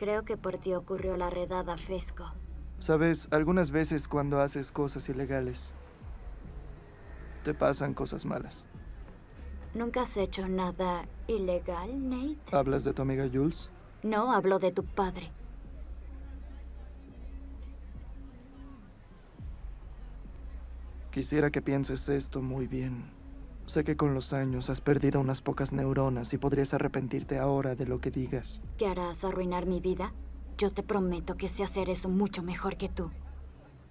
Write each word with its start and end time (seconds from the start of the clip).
Creo 0.00 0.24
que 0.24 0.38
por 0.38 0.56
ti 0.56 0.72
ocurrió 0.72 1.18
la 1.18 1.28
redada 1.28 1.76
Fesco. 1.76 2.24
Sabes, 2.78 3.28
algunas 3.30 3.70
veces 3.70 4.08
cuando 4.08 4.40
haces 4.40 4.72
cosas 4.72 5.06
ilegales, 5.10 5.74
te 7.44 7.52
pasan 7.52 7.92
cosas 7.92 8.24
malas. 8.24 8.64
¿Nunca 9.74 10.00
has 10.00 10.16
hecho 10.16 10.48
nada 10.48 11.04
ilegal, 11.26 12.08
Nate? 12.08 12.38
¿Hablas 12.50 12.84
de 12.84 12.94
tu 12.94 13.02
amiga 13.02 13.28
Jules? 13.30 13.68
No, 14.02 14.32
hablo 14.32 14.58
de 14.58 14.72
tu 14.72 14.84
padre. 14.84 15.30
Quisiera 21.10 21.50
que 21.50 21.60
pienses 21.60 22.08
esto 22.08 22.40
muy 22.40 22.66
bien. 22.66 23.19
Sé 23.70 23.84
que 23.84 23.96
con 23.96 24.14
los 24.14 24.32
años 24.32 24.68
has 24.68 24.80
perdido 24.80 25.20
unas 25.20 25.42
pocas 25.42 25.72
neuronas 25.72 26.32
y 26.32 26.38
podrías 26.38 26.74
arrepentirte 26.74 27.38
ahora 27.38 27.76
de 27.76 27.86
lo 27.86 28.00
que 28.00 28.10
digas. 28.10 28.60
¿Qué 28.76 28.88
harás? 28.88 29.22
¿Arruinar 29.22 29.66
mi 29.66 29.78
vida? 29.78 30.12
Yo 30.58 30.72
te 30.72 30.82
prometo 30.82 31.36
que 31.36 31.48
sé 31.48 31.62
hacer 31.62 31.88
eso 31.88 32.08
mucho 32.08 32.42
mejor 32.42 32.76
que 32.76 32.88
tú. 32.88 33.12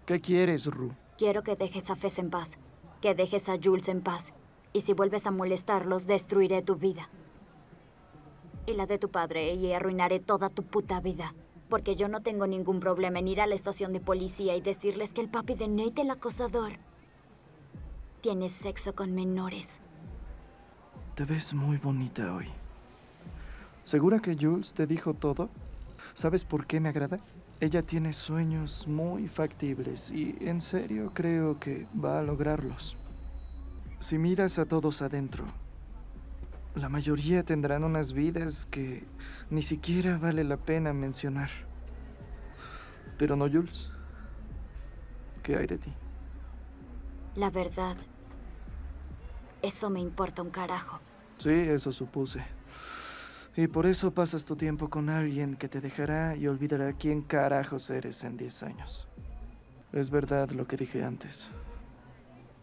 ¿Qué 0.06 0.20
quieres, 0.20 0.66
Ru? 0.66 0.92
Quiero 1.18 1.44
que 1.44 1.56
dejes 1.56 1.90
a 1.90 1.96
Fez 1.96 2.20
en 2.20 2.30
paz, 2.30 2.58
que 3.00 3.16
dejes 3.16 3.48
a 3.48 3.56
Jules 3.56 3.88
en 3.88 4.02
paz. 4.02 4.34
Y 4.74 4.82
si 4.82 4.92
vuelves 4.92 5.26
a 5.26 5.32
molestarlos, 5.32 6.08
destruiré 6.08 6.62
tu 6.62 6.76
vida. 6.76 7.08
Y 8.66 8.74
la 8.74 8.86
de 8.86 9.00
tu 9.00 9.08
padre, 9.08 9.54
y 9.54 9.72
arruinaré 9.72 10.20
toda 10.20 10.50
tu 10.50 10.64
puta 10.64 11.00
vida. 11.00 11.34
Porque 11.70 11.96
yo 11.96 12.10
no 12.10 12.20
tengo 12.20 12.48
ningún 12.48 12.82
problema 12.82 13.20
en 13.20 13.30
ir 13.30 13.40
a 13.40 13.48
la 13.48 13.56
estación 13.56 13.94
de 13.94 14.02
policía 14.02 14.58
y 14.58 14.62
decirles 14.62 15.14
que 15.14 15.22
el 15.22 15.30
papi 15.30 15.56
de 15.56 15.70
Nate, 15.70 16.02
el 16.02 16.12
acosador, 16.12 16.74
tiene 18.20 18.50
sexo 18.50 18.94
con 18.96 19.14
menores. 19.14 19.80
Te 21.16 21.26
ves 21.26 21.54
muy 21.54 21.78
bonita 21.78 22.34
hoy. 22.34 22.48
¿Segura 23.84 24.20
que 24.20 24.36
Jules 24.36 24.74
te 24.74 24.86
dijo 24.86 25.14
todo? 25.14 25.50
¿Sabes 26.14 26.46
por 26.46 26.66
qué 26.66 26.80
me 26.80 26.90
agrada? 26.90 27.20
Ella 27.60 27.82
tiene 27.82 28.14
sueños 28.14 28.88
muy 28.88 29.28
factibles 29.28 30.12
y 30.12 30.38
en 30.42 30.62
serio 30.62 31.12
creo 31.14 31.60
que 31.60 31.88
va 31.94 32.20
a 32.20 32.24
lograrlos. 32.24 32.96
Si 34.00 34.18
miras 34.18 34.60
a 34.60 34.66
todos 34.66 35.02
adentro, 35.02 35.44
la 36.76 36.88
mayoría 36.88 37.44
tendrán 37.44 37.84
unas 37.84 38.14
vidas 38.14 38.66
que 38.72 39.04
ni 39.50 39.62
siquiera 39.62 40.18
vale 40.18 40.44
la 40.44 40.56
pena 40.56 40.94
mencionar. 40.94 41.50
Pero 43.18 43.36
no, 43.36 43.50
Jules. 43.50 43.90
¿Qué 45.44 45.58
hay 45.58 45.68
de 45.68 45.78
ti? 45.78 45.92
La 47.40 47.50
verdad, 47.50 47.96
eso 49.62 49.90
me 49.90 50.02
importa 50.02 50.42
un 50.42 50.50
carajo. 50.50 51.00
Sí, 51.38 51.50
eso 51.50 51.94
supuse. 51.94 52.44
Y 53.56 53.68
por 53.68 53.86
eso 53.86 54.12
pasas 54.12 54.44
tu 54.44 54.58
tiempo 54.58 54.90
con 54.90 55.10
alguien 55.10 55.56
que 55.56 55.70
te 55.70 55.80
dejará 55.80 56.36
y 56.36 56.48
olvidará 56.48 56.92
quién 56.92 57.22
carajos 57.22 57.90
eres 57.92 58.26
en 58.26 58.36
10 58.36 58.64
años. 58.64 59.08
Es 59.94 60.10
verdad 60.10 60.50
lo 60.50 60.68
que 60.68 60.76
dije 60.76 61.02
antes. 61.02 61.48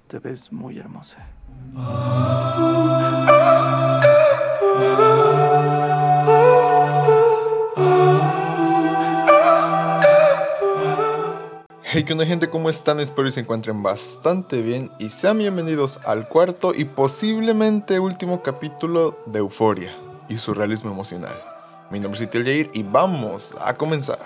Te 0.09 0.19
ves 0.19 0.53
muy 0.53 0.79
hermosa. 0.79 1.27
Hey, 11.99 12.05
¿qué 12.05 12.13
onda 12.13 12.27
gente? 12.27 12.51
¿Cómo 12.51 12.69
están? 12.69 13.01
Espero 13.01 13.25
que 13.25 13.33
se 13.33 13.41
encuentren 13.41 13.83
bastante 13.83 14.61
bien 14.61 14.91
y 14.99 15.09
sean 15.09 15.39
bienvenidos 15.39 15.99
al 16.05 16.29
cuarto 16.29 16.75
y 16.75 16.85
posiblemente 16.85 17.99
último 17.99 18.43
capítulo 18.43 19.19
de 19.25 19.39
Euforia 19.39 19.97
y 20.29 20.37
su 20.37 20.53
realismo 20.53 20.91
emocional. 20.91 21.35
Mi 21.91 21.99
nombre 21.99 22.21
es 22.21 22.27
Itiel 22.27 22.45
Jair 22.45 22.71
y 22.75 22.83
vamos 22.83 23.57
a 23.59 23.73
comenzar. 23.73 24.19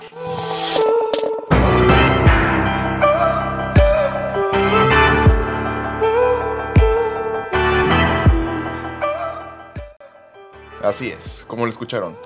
Así 10.82 11.08
es, 11.08 11.44
como 11.46 11.66
lo 11.66 11.70
escucharon, 11.70 12.16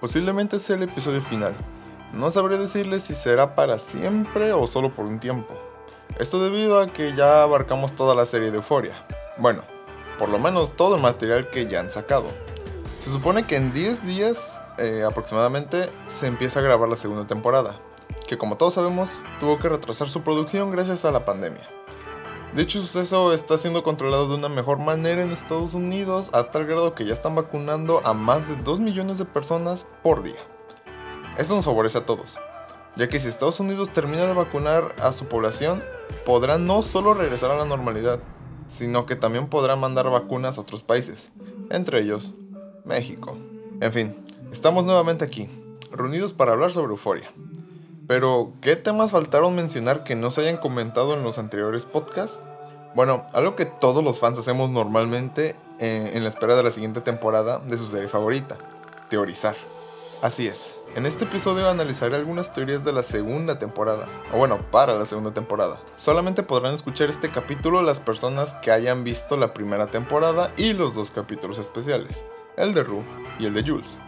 posiblemente 0.00 0.58
sea 0.58 0.76
el 0.76 0.84
episodio 0.84 1.20
final. 1.20 1.54
No 2.14 2.30
sabré 2.30 2.58
decirles 2.58 3.02
si 3.02 3.14
será 3.16 3.56
para 3.56 3.80
siempre 3.80 4.52
o 4.52 4.68
solo 4.68 4.94
por 4.94 5.04
un 5.04 5.18
tiempo. 5.18 5.52
Esto 6.20 6.40
debido 6.40 6.78
a 6.78 6.86
que 6.86 7.12
ya 7.16 7.42
abarcamos 7.42 7.96
toda 7.96 8.14
la 8.14 8.24
serie 8.24 8.52
de 8.52 8.58
Euforia. 8.58 9.04
Bueno, 9.36 9.62
por 10.16 10.28
lo 10.28 10.38
menos 10.38 10.76
todo 10.76 10.94
el 10.94 11.02
material 11.02 11.50
que 11.50 11.66
ya 11.66 11.80
han 11.80 11.90
sacado. 11.90 12.28
Se 13.00 13.10
supone 13.10 13.46
que 13.46 13.56
en 13.56 13.72
10 13.72 14.06
días 14.06 14.60
eh, 14.78 15.04
aproximadamente 15.04 15.90
se 16.06 16.28
empieza 16.28 16.60
a 16.60 16.62
grabar 16.62 16.88
la 16.88 16.94
segunda 16.94 17.26
temporada, 17.26 17.80
que 18.28 18.38
como 18.38 18.56
todos 18.56 18.74
sabemos 18.74 19.10
tuvo 19.40 19.58
que 19.58 19.68
retrasar 19.68 20.08
su 20.08 20.22
producción 20.22 20.70
gracias 20.70 21.04
a 21.04 21.10
la 21.10 21.24
pandemia. 21.24 21.68
Dicho 22.54 22.80
suceso 22.80 23.32
está 23.32 23.58
siendo 23.58 23.82
controlado 23.82 24.28
de 24.28 24.36
una 24.36 24.48
mejor 24.48 24.78
manera 24.78 25.20
en 25.20 25.32
Estados 25.32 25.74
Unidos 25.74 26.30
a 26.32 26.44
tal 26.44 26.64
grado 26.64 26.94
que 26.94 27.06
ya 27.06 27.12
están 27.12 27.34
vacunando 27.34 28.02
a 28.04 28.12
más 28.12 28.46
de 28.46 28.54
2 28.54 28.78
millones 28.78 29.18
de 29.18 29.24
personas 29.24 29.84
por 30.04 30.22
día. 30.22 30.38
Esto 31.36 31.56
nos 31.56 31.64
favorece 31.64 31.98
a 31.98 32.06
todos, 32.06 32.38
ya 32.96 33.08
que 33.08 33.18
si 33.18 33.28
Estados 33.28 33.58
Unidos 33.58 33.90
termina 33.90 34.24
de 34.24 34.34
vacunar 34.34 34.94
a 35.02 35.12
su 35.12 35.26
población, 35.26 35.82
podrá 36.24 36.58
no 36.58 36.82
solo 36.82 37.12
regresar 37.12 37.50
a 37.50 37.56
la 37.56 37.64
normalidad, 37.64 38.20
sino 38.68 39.04
que 39.04 39.16
también 39.16 39.48
podrá 39.48 39.74
mandar 39.74 40.08
vacunas 40.10 40.58
a 40.58 40.60
otros 40.60 40.82
países, 40.82 41.28
entre 41.70 42.00
ellos 42.00 42.34
México. 42.84 43.36
En 43.80 43.92
fin, 43.92 44.14
estamos 44.52 44.84
nuevamente 44.84 45.24
aquí, 45.24 45.48
reunidos 45.90 46.32
para 46.32 46.52
hablar 46.52 46.70
sobre 46.70 46.92
euforia. 46.92 47.28
Pero, 48.06 48.52
¿qué 48.60 48.76
temas 48.76 49.10
faltaron 49.10 49.54
mencionar 49.54 50.04
que 50.04 50.14
no 50.14 50.30
se 50.30 50.42
hayan 50.42 50.58
comentado 50.58 51.14
en 51.14 51.24
los 51.24 51.38
anteriores 51.38 51.86
podcasts? 51.86 52.38
Bueno, 52.94 53.26
algo 53.32 53.56
que 53.56 53.64
todos 53.66 54.04
los 54.04 54.20
fans 54.20 54.38
hacemos 54.38 54.70
normalmente 54.70 55.56
eh, 55.80 56.12
en 56.14 56.22
la 56.22 56.28
espera 56.28 56.54
de 56.54 56.62
la 56.62 56.70
siguiente 56.70 57.00
temporada 57.00 57.58
de 57.58 57.76
su 57.76 57.86
serie 57.86 58.08
favorita, 58.08 58.56
teorizar. 59.08 59.56
Así 60.22 60.46
es, 60.46 60.74
en 60.94 61.06
este 61.06 61.24
episodio 61.24 61.68
analizaré 61.68 62.14
algunas 62.14 62.52
teorías 62.54 62.84
de 62.84 62.92
la 62.92 63.02
segunda 63.02 63.58
temporada, 63.58 64.06
o 64.32 64.38
bueno, 64.38 64.60
para 64.70 64.96
la 64.96 65.06
segunda 65.06 65.32
temporada. 65.32 65.80
Solamente 65.96 66.44
podrán 66.44 66.74
escuchar 66.74 67.10
este 67.10 67.30
capítulo 67.30 67.82
las 67.82 67.98
personas 67.98 68.54
que 68.54 68.70
hayan 68.70 69.02
visto 69.02 69.36
la 69.36 69.52
primera 69.52 69.88
temporada 69.88 70.52
y 70.56 70.72
los 70.72 70.94
dos 70.94 71.10
capítulos 71.10 71.58
especiales, 71.58 72.24
el 72.56 72.74
de 72.74 72.84
Rue 72.84 73.02
y 73.40 73.46
el 73.46 73.54
de 73.54 73.62
Jules. 73.62 73.98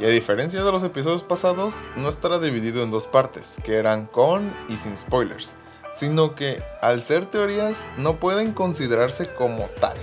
Y 0.00 0.04
a 0.04 0.08
diferencia 0.08 0.64
de 0.64 0.72
los 0.72 0.82
episodios 0.82 1.22
pasados, 1.22 1.74
no 1.96 2.08
estará 2.08 2.40
dividido 2.40 2.82
en 2.82 2.90
dos 2.90 3.06
partes, 3.06 3.56
que 3.62 3.76
eran 3.76 4.06
con 4.06 4.52
y 4.68 4.76
sin 4.78 4.96
spoilers, 4.96 5.52
sino 5.94 6.34
que 6.34 6.60
al 6.80 7.02
ser 7.02 7.26
teorías 7.26 7.86
no 7.98 8.16
pueden 8.16 8.52
considerarse 8.52 9.32
como 9.34 9.66
tal. 9.80 9.96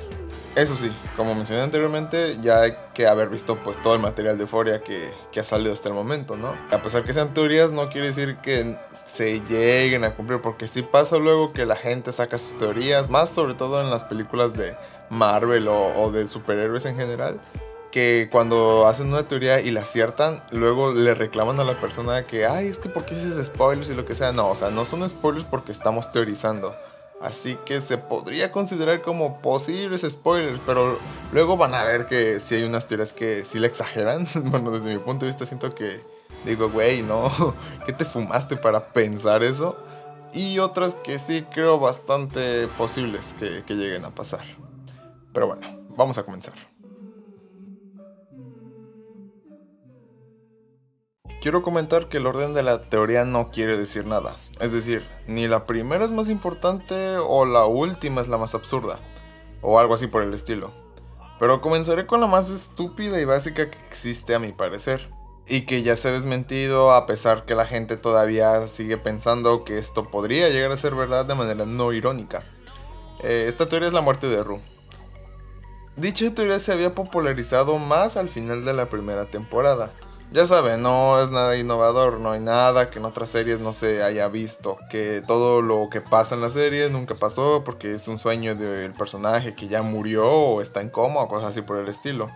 Eso 0.56 0.76
sí, 0.76 0.92
como 1.16 1.36
mencioné 1.36 1.62
anteriormente, 1.62 2.38
ya 2.42 2.62
hay 2.62 2.76
que 2.94 3.08
haber 3.08 3.30
visto 3.30 3.56
pues 3.58 3.82
todo 3.82 3.96
el 3.96 4.02
material 4.02 4.38
de 4.38 4.44
Euphoria 4.44 4.82
que, 4.82 5.12
que 5.32 5.40
ha 5.40 5.44
salido 5.44 5.74
hasta 5.74 5.88
el 5.88 5.96
momento, 5.96 6.36
¿no? 6.36 6.54
A 6.72 6.82
pesar 6.82 7.04
que 7.04 7.14
sean 7.14 7.34
teorías, 7.34 7.72
no 7.72 7.90
quiere 7.90 8.08
decir 8.08 8.38
que 8.38 8.76
se 9.06 9.42
lleguen 9.42 10.04
a 10.04 10.16
cumplir, 10.16 10.42
porque 10.42 10.68
sí 10.68 10.82
pasa 10.82 11.18
luego 11.18 11.54
que 11.54 11.66
la 11.66 11.76
gente 11.76 12.12
saca 12.12 12.38
sus 12.38 12.58
teorías, 12.58 13.09
más 13.09 13.30
sobre 13.30 13.54
todo 13.54 13.82
en 13.82 13.90
las 13.90 14.04
películas 14.04 14.54
de 14.54 14.76
Marvel 15.09 15.68
o, 15.68 16.04
o 16.04 16.12
de 16.12 16.28
superhéroes 16.28 16.86
en 16.86 16.96
general, 16.96 17.40
que 17.92 18.30
cuando 18.32 18.88
hacen 18.88 19.08
una 19.08 19.28
teoría 19.28 19.62
y 19.62 19.72
la 19.72 19.82
aciertan, 19.82 20.44
luego 20.52 20.92
le 20.92 21.16
reclaman 21.16 21.59
a 21.59 21.64
la 21.64 21.80
persona 21.80 22.26
que, 22.26 22.46
ay, 22.46 22.68
es 22.68 22.78
que 22.78 22.90
¿por 22.90 23.06
qué 23.06 23.16
dices 23.16 23.48
spoilers 23.48 23.90
y 23.90 23.94
lo 23.94 24.06
que 24.06 24.16
sea? 24.16 24.32
No, 24.32 24.50
o 24.50 24.56
sea, 24.56 24.70
no 24.70 24.86
son 24.86 25.08
spoilers 25.08 25.46
porque 25.50 25.72
estamos 25.72 26.12
teorizando. 26.12 26.76
Así 27.22 27.57
que 27.66 27.81
se 27.81 27.97
podría 27.97 28.52
considerar 28.52 29.02
como 29.02 29.41
posibles 29.41 30.06
spoilers, 30.09 30.59
pero 30.66 30.97
luego 31.34 31.57
van 31.57 31.75
a 31.75 31.84
ver 31.84 32.07
que 32.07 32.40
si 32.40 32.56
hay 32.56 32.63
unas 32.63 32.88
teorías 32.88 33.12
que 33.12 33.44
sí 33.44 33.59
le 33.59 33.68
exageran. 33.68 34.25
Bueno, 34.35 34.72
desde 34.72 34.94
mi 34.94 35.00
punto 35.00 35.25
de 35.25 35.31
vista 35.31 35.46
siento 35.46 35.75
que 35.75 36.02
digo, 36.46 36.69
güey, 36.69 37.02
no, 37.02 37.29
¿qué 37.85 37.94
te 37.94 38.05
fumaste 38.05 38.55
para 38.55 38.94
pensar 38.94 39.44
eso? 39.44 39.78
Y 40.34 40.59
otras 40.59 40.96
que 40.96 41.20
sí 41.20 41.46
creo 41.53 41.79
bastante 41.79 42.67
posibles 42.78 43.35
que, 43.38 43.64
que 43.66 43.73
lleguen 43.73 44.05
a 44.05 44.11
pasar. 44.11 44.44
Pero 45.34 45.47
bueno, 45.47 45.67
vamos 45.97 46.17
a 46.17 46.23
comenzar. 46.23 46.69
Quiero 51.41 51.62
comentar 51.62 52.09
que 52.09 52.18
el 52.18 52.28
orden 52.28 52.53
de 52.53 52.64
la 52.64 52.90
teoría 52.90 53.24
no 53.24 53.50
quiere 53.50 53.78
decir 53.78 54.06
nada. 54.06 54.36
Es 54.59 54.74
decir, 54.74 55.08
ni 55.26 55.47
la 55.47 55.66
primera 55.66 56.03
es 56.03 56.12
más 56.12 56.28
importante 56.28 57.16
o 57.16 57.46
la 57.46 57.66
última 57.66 58.20
es 58.20 58.28
la 58.28 58.38
más 58.38 58.56
absurda. 58.56 59.00
O 59.62 59.80
algo 59.80 59.94
así 59.94 60.08
por 60.08 60.22
el 60.22 60.34
estilo. 60.34 60.72
Pero 61.40 61.62
comenzaré 61.62 62.06
con 62.06 62.20
la 62.20 62.28
más 62.28 62.50
estúpida 62.50 63.22
y 63.22 63.26
básica 63.26 63.72
que 63.72 63.78
existe 63.88 64.36
a 64.36 64.40
mi 64.40 64.52
parecer. 64.52 65.09
Y 65.47 65.62
que 65.66 65.82
ya 65.82 65.96
se 65.96 66.09
ha 66.09 66.12
desmentido 66.12 66.91
a 66.91 67.06
pesar 67.06 67.46
que 67.46 67.56
la 67.56 67.66
gente 67.66 67.96
todavía 67.96 68.68
sigue 68.68 68.97
pensando 68.97 69.64
que 69.64 69.78
esto 69.78 70.12
podría 70.12 70.50
llegar 70.50 70.74
a 70.74 70.78
ser 70.78 70.94
verdad 70.94 71.24
de 71.24 71.35
manera 71.35 71.66
no 71.66 71.94
irónica. 71.94 72.44
Eh, 73.24 73.46
esta 73.47 73.70
teoría 73.70 73.88
es 73.88 73.94
la 73.94 74.02
muerte 74.02 74.28
de 74.28 74.44
Ru. 74.44 74.59
Dicha 75.96 76.35
teoría 76.35 76.59
se 76.59 76.74
había 76.74 76.96
popularizado 76.96 77.78
más 77.78 78.18
al 78.18 78.28
final 78.28 78.66
de 78.66 78.74
la 78.74 78.90
primera 78.90 79.26
temporada 79.26 79.94
Ya 80.31 80.46
saben, 80.46 80.84
no 80.84 81.20
es 81.20 81.31
nada 81.31 81.58
innovador, 81.58 82.20
no 82.20 82.34
hay 82.34 82.40
nada 82.40 82.91
que 82.91 82.99
en 82.99 83.05
otras 83.05 83.29
series 83.29 83.59
no 83.59 83.73
se 83.73 84.03
haya 84.03 84.28
visto, 84.28 84.78
que 84.91 85.23
todo 85.26 85.64
lo 85.64 85.87
que 85.91 86.02
pasa 86.02 86.35
en 86.35 86.41
la 86.41 86.52
serie 86.52 86.87
nunca 86.91 87.16
pasó 87.16 87.64
porque 87.66 87.96
es 87.96 88.08
un 88.08 88.20
sueño 88.20 88.53
del 88.53 88.93
personaje 88.93 89.55
que 89.55 89.67
ya 89.67 89.81
murió 89.81 90.31
o 90.31 90.61
está 90.61 90.81
en 90.81 90.90
coma 90.90 91.22
o 91.22 91.28
cosas 91.28 91.49
así 91.49 91.64
por 91.64 91.78
el 91.78 91.87
estilo. 91.87 92.29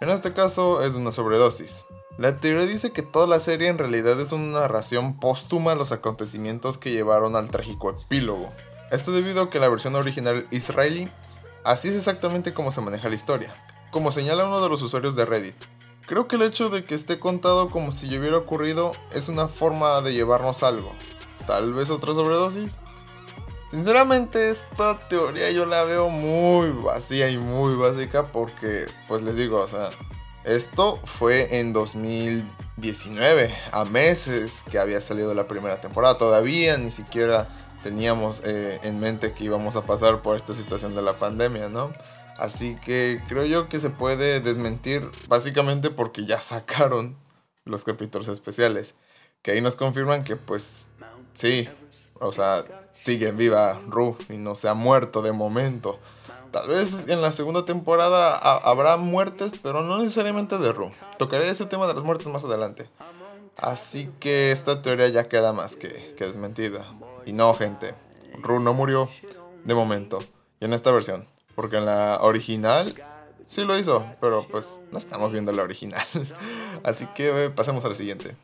En 0.00 0.08
este 0.08 0.32
caso 0.32 0.82
es 0.82 0.94
una 0.94 1.12
sobredosis. 1.12 1.84
La 2.16 2.40
teoría 2.40 2.64
dice 2.64 2.92
que 2.92 3.02
toda 3.02 3.26
la 3.26 3.40
serie 3.40 3.68
en 3.68 3.76
realidad 3.76 4.18
es 4.20 4.32
una 4.32 4.60
narración 4.60 5.20
póstuma 5.20 5.72
de 5.72 5.76
los 5.76 5.92
acontecimientos 5.92 6.78
que 6.78 6.92
llevaron 6.92 7.36
al 7.36 7.50
trágico 7.50 7.90
epílogo. 7.90 8.54
Esto 8.90 9.12
debido 9.12 9.42
a 9.42 9.50
que 9.50 9.60
la 9.60 9.68
versión 9.68 9.96
original 9.96 10.46
israelí 10.50 11.10
así 11.62 11.88
es 11.88 11.96
exactamente 11.96 12.54
como 12.54 12.70
se 12.70 12.80
maneja 12.80 13.10
la 13.10 13.16
historia, 13.16 13.50
como 13.90 14.12
señala 14.12 14.46
uno 14.46 14.62
de 14.62 14.70
los 14.70 14.80
usuarios 14.80 15.14
de 15.14 15.26
Reddit. 15.26 15.56
Creo 16.06 16.28
que 16.28 16.36
el 16.36 16.42
hecho 16.42 16.68
de 16.68 16.84
que 16.84 16.94
esté 16.94 17.18
contado 17.18 17.70
como 17.70 17.90
si 17.90 18.08
ya 18.08 18.18
hubiera 18.18 18.36
ocurrido 18.36 18.92
es 19.12 19.28
una 19.28 19.48
forma 19.48 20.02
de 20.02 20.12
llevarnos 20.12 20.62
algo. 20.62 20.92
Tal 21.46 21.72
vez 21.72 21.88
otra 21.88 22.12
sobredosis. 22.12 22.78
Sinceramente 23.70 24.50
esta 24.50 25.08
teoría 25.08 25.50
yo 25.50 25.64
la 25.64 25.82
veo 25.84 26.10
muy 26.10 26.70
vacía 26.70 27.30
y 27.30 27.38
muy 27.38 27.74
básica 27.74 28.26
porque, 28.26 28.86
pues 29.08 29.22
les 29.22 29.36
digo, 29.36 29.60
o 29.60 29.68
sea, 29.68 29.88
esto 30.44 31.00
fue 31.04 31.58
en 31.58 31.72
2019, 31.72 33.54
a 33.72 33.84
meses 33.86 34.62
que 34.70 34.78
había 34.78 35.00
salido 35.00 35.32
la 35.32 35.48
primera 35.48 35.80
temporada. 35.80 36.18
Todavía 36.18 36.76
ni 36.76 36.90
siquiera 36.90 37.48
teníamos 37.82 38.42
eh, 38.44 38.78
en 38.82 39.00
mente 39.00 39.32
que 39.32 39.44
íbamos 39.44 39.74
a 39.74 39.82
pasar 39.82 40.20
por 40.20 40.36
esta 40.36 40.52
situación 40.52 40.94
de 40.94 41.00
la 41.00 41.14
pandemia, 41.14 41.70
¿no? 41.70 41.92
Así 42.38 42.76
que 42.84 43.20
creo 43.28 43.44
yo 43.44 43.68
que 43.68 43.78
se 43.78 43.90
puede 43.90 44.40
desmentir 44.40 45.08
básicamente 45.28 45.90
porque 45.90 46.26
ya 46.26 46.40
sacaron 46.40 47.16
los 47.64 47.84
capítulos 47.84 48.28
especiales. 48.28 48.94
Que 49.42 49.52
ahí 49.52 49.60
nos 49.60 49.76
confirman 49.76 50.24
que 50.24 50.36
pues 50.36 50.86
sí, 51.34 51.68
o 52.14 52.32
sea, 52.32 52.64
sigue 53.04 53.30
viva 53.32 53.80
Ru 53.86 54.16
y 54.28 54.36
no 54.36 54.54
se 54.54 54.68
ha 54.68 54.74
muerto 54.74 55.22
de 55.22 55.32
momento. 55.32 55.98
Tal 56.50 56.68
vez 56.68 57.08
en 57.08 57.20
la 57.20 57.32
segunda 57.32 57.64
temporada 57.64 58.36
habrá 58.36 58.96
muertes, 58.96 59.52
pero 59.62 59.82
no 59.82 59.98
necesariamente 59.98 60.56
de 60.58 60.72
Ru. 60.72 60.90
Tocaré 61.18 61.48
ese 61.48 61.66
tema 61.66 61.86
de 61.86 61.94
las 61.94 62.04
muertes 62.04 62.28
más 62.28 62.44
adelante. 62.44 62.88
Así 63.56 64.10
que 64.20 64.50
esta 64.50 64.82
teoría 64.82 65.08
ya 65.08 65.28
queda 65.28 65.52
más 65.52 65.76
que, 65.76 66.14
que 66.16 66.26
desmentida. 66.26 66.86
Y 67.26 67.32
no, 67.32 67.54
gente, 67.54 67.94
Ru 68.40 68.60
no 68.60 68.72
murió 68.72 69.08
de 69.64 69.74
momento. 69.74 70.18
Y 70.60 70.64
en 70.64 70.74
esta 70.74 70.90
versión 70.90 71.26
porque 71.54 71.78
en 71.78 71.86
la 71.86 72.18
original 72.20 72.94
sí 73.46 73.62
lo 73.62 73.78
hizo, 73.78 74.04
pero 74.20 74.46
pues 74.50 74.78
no 74.90 74.98
estamos 74.98 75.32
viendo 75.32 75.52
la 75.52 75.62
original. 75.62 76.06
Así 76.84 77.06
que 77.14 77.50
pasemos 77.54 77.84
a 77.84 77.88
la 77.88 77.94
siguiente. 77.94 78.36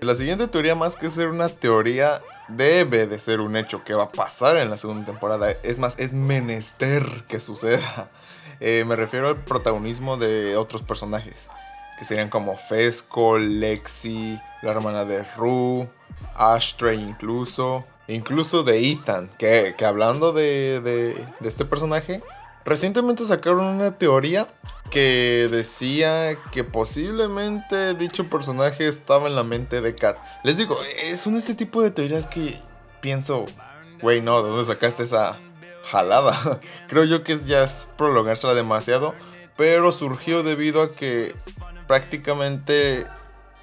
La 0.00 0.14
siguiente 0.14 0.46
teoría, 0.46 0.76
más 0.76 0.94
que 0.94 1.10
ser 1.10 1.26
una 1.26 1.48
teoría, 1.48 2.22
debe 2.46 3.08
de 3.08 3.18
ser 3.18 3.40
un 3.40 3.56
hecho 3.56 3.82
que 3.82 3.94
va 3.94 4.04
a 4.04 4.12
pasar 4.12 4.56
en 4.56 4.70
la 4.70 4.76
segunda 4.76 5.06
temporada. 5.06 5.50
Es 5.64 5.80
más, 5.80 5.98
es 5.98 6.12
menester 6.12 7.24
que 7.28 7.40
suceda. 7.40 8.10
Eh, 8.60 8.84
me 8.84 8.96
refiero 8.96 9.28
al 9.28 9.44
protagonismo 9.44 10.16
de 10.16 10.56
otros 10.56 10.82
personajes, 10.82 11.48
que 11.96 12.04
serían 12.04 12.28
como 12.28 12.56
Fesco, 12.56 13.38
Lexi, 13.38 14.36
la 14.62 14.72
hermana 14.72 15.04
de 15.04 15.22
Rue, 15.36 15.88
Ashtray 16.34 17.00
incluso, 17.00 17.84
incluso 18.08 18.62
de 18.62 18.90
Ethan, 18.90 19.30
que, 19.38 19.74
hablando 19.86 20.32
de, 20.32 20.80
de, 20.80 21.26
este 21.46 21.64
personaje, 21.64 22.22
recientemente 22.64 23.24
sacaron 23.26 23.64
una 23.66 23.96
teoría 23.96 24.48
que 24.90 25.48
decía 25.50 26.38
que 26.50 26.64
posiblemente 26.64 27.94
dicho 27.94 28.28
personaje 28.28 28.88
estaba 28.88 29.28
en 29.28 29.36
la 29.36 29.44
mente 29.44 29.80
de 29.82 29.94
Kat. 29.94 30.16
Les 30.42 30.56
digo, 30.56 30.78
son 31.16 31.36
este 31.36 31.54
tipo 31.54 31.82
de 31.82 31.90
teorías 31.90 32.26
que 32.26 32.58
pienso, 33.00 33.44
güey, 34.00 34.22
no, 34.22 34.42
¿de 34.42 34.48
dónde 34.48 34.64
sacaste 34.64 35.02
esa 35.02 35.38
jalada? 35.84 36.60
Creo 36.88 37.04
yo 37.04 37.22
que 37.22 37.36
ya 37.36 37.62
es 37.62 37.86
prolongársela 37.98 38.54
demasiado, 38.54 39.14
pero 39.56 39.92
surgió 39.92 40.42
debido 40.42 40.82
a 40.82 40.94
que 40.94 41.34
prácticamente 41.86 43.06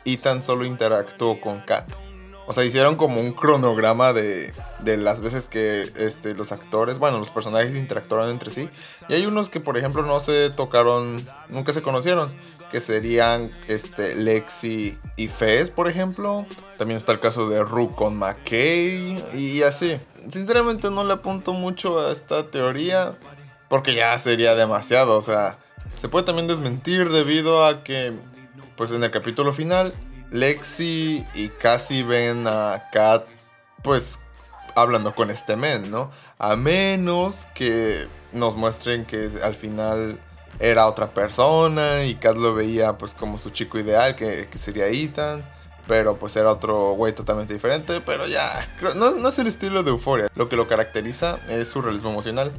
Ethan 0.06 0.44
solo 0.44 0.65
interactuó 0.65 1.42
con 1.42 1.62
Kat. 1.62 2.05
O 2.47 2.53
sea, 2.53 2.63
hicieron 2.63 2.95
como 2.95 3.19
un 3.19 3.33
cronograma 3.33 4.13
de, 4.13 4.53
de 4.80 4.97
las 4.97 5.19
veces 5.19 5.47
que 5.47 5.92
este, 5.95 6.36
los 6.36 6.51
actores, 6.51 7.00
bueno, 7.00 7.18
los 7.18 7.31
personajes 7.31 7.75
interactuaron 7.75 8.30
entre 8.30 8.51
sí. 8.51 8.69
Y 9.09 9.15
hay 9.15 9.25
unos 9.25 9.50
que, 9.50 9.59
por 9.59 9.77
ejemplo, 9.77 10.03
no 10.03 10.19
se 10.19 10.51
tocaron, 10.51 11.25
nunca 11.50 11.74
se 11.74 11.81
conocieron. 11.81 12.33
Que 12.71 12.81
serían 12.81 13.51
este, 13.68 14.15
Lexi 14.15 14.97
y 15.15 15.27
Fez, 15.27 15.71
por 15.71 15.88
ejemplo. 15.88 16.45
También 16.77 16.97
está 16.97 17.13
el 17.13 17.19
caso 17.19 17.47
de 17.47 17.63
Ru 17.63 17.95
con 17.95 18.18
McKay 18.18 19.24
y 19.33 19.63
así. 19.63 19.97
Sinceramente 20.30 20.92
no 20.92 21.03
le 21.03 21.13
apunto 21.13 21.53
mucho 21.53 22.00
a 22.00 22.12
esta 22.12 22.47
teoría 22.47 23.15
porque 23.69 23.95
ya 23.95 24.18
sería 24.19 24.56
demasiado. 24.56 25.18
O 25.18 25.21
sea, 25.21 25.57
se 26.01 26.09
puede 26.09 26.25
también 26.25 26.47
desmentir 26.47 27.09
debido 27.09 27.65
a 27.65 27.83
que, 27.83 28.13
pues 28.75 28.92
en 28.92 29.03
el 29.03 29.12
capítulo 29.12 29.53
final, 29.53 29.94
Lexi 30.31 31.25
y 31.33 31.50
casi 31.50 32.04
ven 32.04 32.48
a 32.48 32.89
Kat, 32.92 33.25
pues, 33.83 34.19
hablando 34.75 35.13
con 35.16 35.31
este 35.31 35.56
men, 35.56 35.89
¿no? 35.89 36.12
A 36.38 36.56
menos 36.56 37.48
que 37.54 38.07
nos 38.31 38.56
muestren 38.56 39.06
que 39.06 39.30
al 39.44 39.56
final 39.56 40.19
era 40.60 40.88
otra 40.88 41.10
persona 41.10 42.06
y 42.06 42.16
Kat 42.16 42.38
lo 42.38 42.54
veía 42.54 42.98
pues 42.98 43.13
como 43.13 43.38
su 43.39 43.50
chico 43.50 43.80
ideal, 43.80 44.16
que, 44.16 44.48
sería 44.56 44.88
Ethan. 44.88 45.44
Pero 45.88 46.18
pues 46.18 46.36
era 46.36 46.51
otro 46.51 46.94
güey 46.94 47.13
totalmente 47.13 47.54
diferente. 47.54 48.01
Pero 48.01 48.25
ya, 48.25 48.68
no, 48.95 49.12
no 49.12 49.30
es 49.30 49.38
el 49.38 49.45
estilo 49.45 49.83
de 49.83 49.92
Euforia. 49.92 50.30
Lo 50.33 50.50
que 50.50 50.56
lo 50.56 50.68
caracteriza 50.68 51.38
es 51.48 51.68
su 51.68 51.80
realismo 51.80 52.10
emocional. 52.10 52.51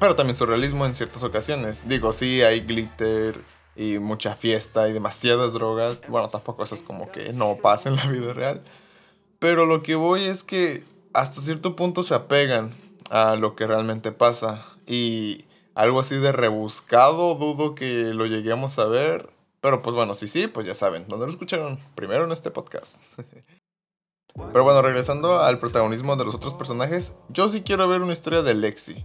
Pero 0.00 0.16
también 0.16 0.34
su 0.34 0.44
realismo 0.44 0.84
en 0.84 0.96
ciertas 0.96 1.22
ocasiones. 1.22 1.88
Digo, 1.88 2.12
sí, 2.12 2.42
hay 2.42 2.60
glitter 2.62 3.36
y 3.78 4.00
mucha 4.00 4.34
fiesta 4.34 4.88
y 4.88 4.92
demasiadas 4.92 5.52
drogas. 5.52 6.02
Bueno, 6.08 6.28
tampoco 6.28 6.64
eso 6.64 6.74
es 6.74 6.82
como 6.82 7.12
que 7.12 7.32
no 7.32 7.56
pasa 7.62 7.88
en 7.88 7.96
la 7.96 8.06
vida 8.08 8.32
real. 8.32 8.62
Pero 9.38 9.66
lo 9.66 9.84
que 9.84 9.94
voy 9.94 10.24
es 10.24 10.42
que 10.42 10.82
hasta 11.14 11.40
cierto 11.40 11.76
punto 11.76 12.02
se 12.02 12.14
apegan 12.14 12.72
a 13.08 13.36
lo 13.36 13.54
que 13.54 13.68
realmente 13.68 14.10
pasa. 14.10 14.66
Y 14.84 15.44
algo 15.76 16.00
así 16.00 16.16
de 16.16 16.32
rebuscado, 16.32 17.36
dudo 17.36 17.76
que 17.76 18.12
lo 18.12 18.26
lleguemos 18.26 18.80
a 18.80 18.86
ver. 18.86 19.30
Pero 19.60 19.80
pues 19.80 19.94
bueno, 19.94 20.16
sí, 20.16 20.26
sí, 20.26 20.48
pues 20.48 20.66
ya 20.66 20.74
saben, 20.74 21.06
¿dónde 21.06 21.26
lo 21.26 21.32
escucharon? 21.32 21.78
Primero 21.94 22.24
en 22.24 22.32
este 22.32 22.50
podcast. 22.50 23.00
Pero 24.52 24.64
bueno, 24.64 24.82
regresando 24.82 25.38
al 25.38 25.60
protagonismo 25.60 26.16
de 26.16 26.24
los 26.24 26.34
otros 26.34 26.54
personajes, 26.54 27.12
yo 27.28 27.48
sí 27.48 27.62
quiero 27.62 27.88
ver 27.88 28.02
una 28.02 28.12
historia 28.12 28.42
de 28.42 28.54
Lexi. 28.54 29.04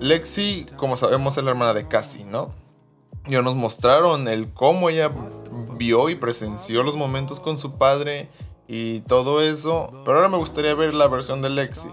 Lexi, 0.00 0.66
como 0.76 0.96
sabemos, 0.96 1.36
es 1.36 1.44
la 1.44 1.50
hermana 1.50 1.74
de 1.74 1.86
Cassie, 1.88 2.24
¿no? 2.24 2.67
Ya 3.28 3.42
nos 3.42 3.54
mostraron 3.54 4.28
el 4.28 4.52
cómo 4.52 4.88
ella 4.90 5.12
vio 5.76 6.08
y 6.08 6.14
presenció 6.14 6.82
los 6.82 6.96
momentos 6.96 7.40
con 7.40 7.58
su 7.58 7.72
padre 7.72 8.28
y 8.66 9.00
todo 9.00 9.42
eso. 9.42 9.88
Pero 10.04 10.18
ahora 10.18 10.28
me 10.28 10.38
gustaría 10.38 10.74
ver 10.74 10.94
la 10.94 11.08
versión 11.08 11.42
de 11.42 11.50
Lexi. 11.50 11.88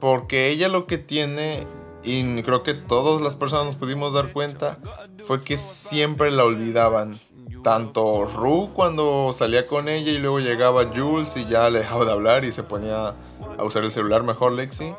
Porque 0.00 0.48
ella 0.48 0.68
lo 0.68 0.86
que 0.86 0.98
tiene, 0.98 1.66
y 2.04 2.42
creo 2.42 2.62
que 2.62 2.74
todas 2.74 3.20
las 3.20 3.36
personas 3.36 3.66
nos 3.66 3.74
pudimos 3.76 4.12
dar 4.12 4.32
cuenta, 4.32 4.78
fue 5.24 5.42
que 5.42 5.58
siempre 5.58 6.30
la 6.30 6.44
olvidaban. 6.44 7.20
Tanto 7.64 8.24
Ru 8.24 8.70
cuando 8.72 9.34
salía 9.36 9.66
con 9.66 9.88
ella 9.88 10.12
y 10.12 10.18
luego 10.18 10.38
llegaba 10.38 10.86
Jules 10.94 11.36
y 11.36 11.46
ya 11.46 11.68
le 11.70 11.80
dejaba 11.80 12.04
de 12.04 12.12
hablar 12.12 12.44
y 12.44 12.52
se 12.52 12.62
ponía 12.62 13.14
a 13.58 13.64
usar 13.64 13.82
el 13.82 13.90
celular 13.90 14.22
mejor 14.22 14.52
Lexi. 14.52 14.94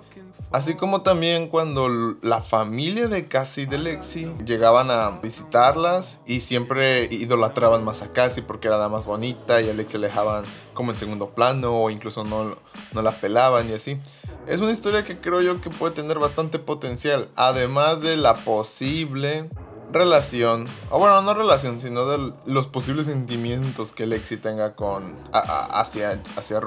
Así 0.52 0.74
como 0.74 1.04
también 1.04 1.48
cuando 1.48 1.88
la 2.24 2.42
familia 2.42 3.08
de 3.08 3.28
Cassie 3.28 3.64
y 3.64 3.66
de 3.68 3.78
Lexi 3.78 4.32
llegaban 4.46 4.90
a 4.90 5.20
visitarlas 5.22 6.18
y 6.26 6.40
siempre 6.40 7.06
idolatraban 7.06 7.84
más 7.84 8.02
a 8.02 8.12
Cassie 8.14 8.42
porque 8.42 8.68
era 8.68 8.80
la 8.80 8.90
más 8.90 9.06
bonita 9.06 9.62
y 9.62 9.70
a 9.70 9.74
Lexi 9.74 10.00
le 10.00 10.08
dejaban 10.08 10.46
como 10.74 10.92
en 10.92 10.98
segundo 10.98 11.30
plano 11.30 11.74
o 11.74 11.92
incluso 11.92 12.24
no, 12.24 12.58
no 12.94 13.02
la 13.04 13.12
pelaban 13.12 13.70
y 13.70 13.74
así. 13.74 14.00
Es 14.48 14.60
una 14.60 14.72
historia 14.72 15.06
que 15.06 15.22
creo 15.22 15.42
yo 15.42 15.62
que 15.62 15.70
puede 15.70 15.94
tener 15.94 16.18
bastante 16.18 16.58
potencial, 16.58 17.30
además 17.36 18.02
de 18.02 18.18
la 18.18 18.38
posible 18.38 19.50
relación, 19.92 20.68
o 20.90 21.00
bueno, 21.00 21.22
no 21.22 21.34
relación, 21.34 21.80
sino 21.80 22.06
de 22.06 22.34
los 22.46 22.68
posibles 22.68 23.06
sentimientos 23.06 23.94
que 23.94 24.06
Lexi 24.06 24.38
tenga 24.38 24.76
con 24.76 25.16
hacia, 25.32 26.22
hacia. 26.36 26.60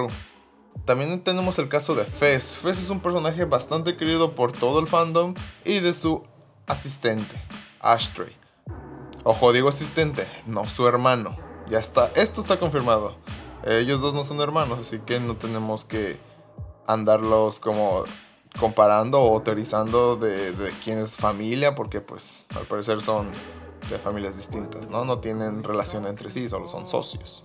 También 0.84 1.22
tenemos 1.22 1.58
el 1.58 1.68
caso 1.68 1.94
de 1.94 2.04
Fez. 2.04 2.52
Fez 2.52 2.78
es 2.80 2.90
un 2.90 3.00
personaje 3.00 3.44
bastante 3.44 3.96
querido 3.96 4.32
por 4.32 4.52
todo 4.52 4.80
el 4.80 4.88
fandom 4.88 5.34
y 5.64 5.78
de 5.78 5.94
su 5.94 6.24
asistente, 6.66 7.34
Ashtray. 7.80 8.36
Ojo, 9.24 9.52
digo 9.52 9.68
asistente, 9.68 10.26
no 10.46 10.66
su 10.68 10.88
hermano. 10.88 11.36
Ya 11.68 11.78
está, 11.78 12.10
esto 12.16 12.40
está 12.40 12.58
confirmado. 12.58 13.16
Ellos 13.64 14.00
dos 14.00 14.14
no 14.14 14.24
son 14.24 14.40
hermanos, 14.40 14.80
así 14.80 14.98
que 14.98 15.20
no 15.20 15.36
tenemos 15.36 15.84
que 15.84 16.18
andarlos 16.88 17.60
como 17.60 18.04
comparando 18.58 19.22
o 19.22 19.34
autorizando 19.34 20.16
de, 20.16 20.52
de 20.52 20.72
quién 20.82 20.98
es 20.98 21.16
familia, 21.16 21.76
porque 21.76 22.00
pues 22.00 22.44
al 22.56 22.66
parecer 22.66 23.00
son 23.00 23.30
de 23.88 23.98
familias 23.98 24.36
distintas, 24.36 24.88
¿no? 24.90 25.04
No 25.04 25.20
tienen 25.20 25.62
relación 25.62 26.06
entre 26.06 26.30
sí, 26.30 26.48
solo 26.48 26.66
son 26.66 26.88
socios. 26.88 27.44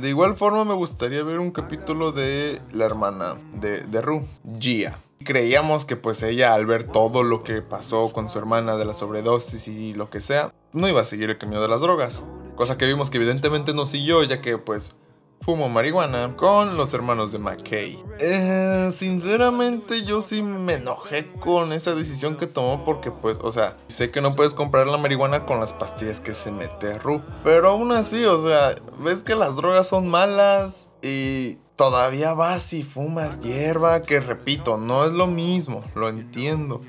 De 0.00 0.08
igual 0.08 0.36
forma 0.36 0.64
me 0.64 0.74
gustaría 0.74 1.22
ver 1.22 1.38
un 1.38 1.50
capítulo 1.50 2.12
de 2.12 2.60
la 2.72 2.86
hermana 2.86 3.36
de, 3.54 3.82
de 3.82 4.02
Ru, 4.02 4.26
Gia. 4.58 4.98
Creíamos 5.24 5.84
que 5.84 5.96
pues 5.96 6.22
ella 6.22 6.54
al 6.54 6.66
ver 6.66 6.84
todo 6.84 7.22
lo 7.22 7.44
que 7.44 7.62
pasó 7.62 8.12
con 8.12 8.28
su 8.28 8.38
hermana 8.38 8.76
de 8.76 8.84
la 8.84 8.94
sobredosis 8.94 9.68
y 9.68 9.94
lo 9.94 10.10
que 10.10 10.20
sea, 10.20 10.52
no 10.72 10.88
iba 10.88 11.00
a 11.00 11.04
seguir 11.04 11.30
el 11.30 11.38
camino 11.38 11.60
de 11.60 11.68
las 11.68 11.80
drogas. 11.80 12.24
Cosa 12.56 12.76
que 12.78 12.86
vimos 12.86 13.10
que 13.10 13.18
evidentemente 13.18 13.74
no 13.74 13.86
siguió 13.86 14.22
ya 14.24 14.40
que 14.40 14.58
pues 14.58 14.94
fumo 15.42 15.68
marihuana 15.68 16.36
con 16.36 16.76
los 16.76 16.94
hermanos 16.94 17.32
de 17.32 17.38
McKay. 17.38 18.02
Eh, 18.20 18.90
sinceramente 18.94 20.04
yo 20.04 20.20
sí 20.20 20.42
me 20.42 20.74
enojé 20.74 21.32
con 21.32 21.72
esa 21.72 21.94
decisión 21.94 22.36
que 22.36 22.46
tomó 22.46 22.84
porque 22.84 23.10
pues, 23.10 23.38
o 23.40 23.50
sea, 23.52 23.76
sé 23.88 24.10
que 24.10 24.20
no 24.20 24.34
puedes 24.34 24.54
comprar 24.54 24.86
la 24.86 24.98
marihuana 24.98 25.44
con 25.44 25.60
las 25.60 25.72
pastillas 25.72 26.20
que 26.20 26.34
se 26.34 26.50
mete 26.50 26.98
Ru. 26.98 27.22
Pero 27.42 27.70
aún 27.70 27.92
así, 27.92 28.24
o 28.24 28.46
sea, 28.46 28.74
ves 28.98 29.22
que 29.22 29.34
las 29.34 29.56
drogas 29.56 29.88
son 29.88 30.08
malas 30.08 30.90
y 31.02 31.58
todavía 31.76 32.34
vas 32.34 32.72
y 32.72 32.82
fumas 32.82 33.40
hierba, 33.40 34.02
que 34.02 34.20
repito, 34.20 34.76
no 34.76 35.04
es 35.04 35.12
lo 35.12 35.26
mismo, 35.26 35.82
lo 35.94 36.08
entiendo. 36.08 36.80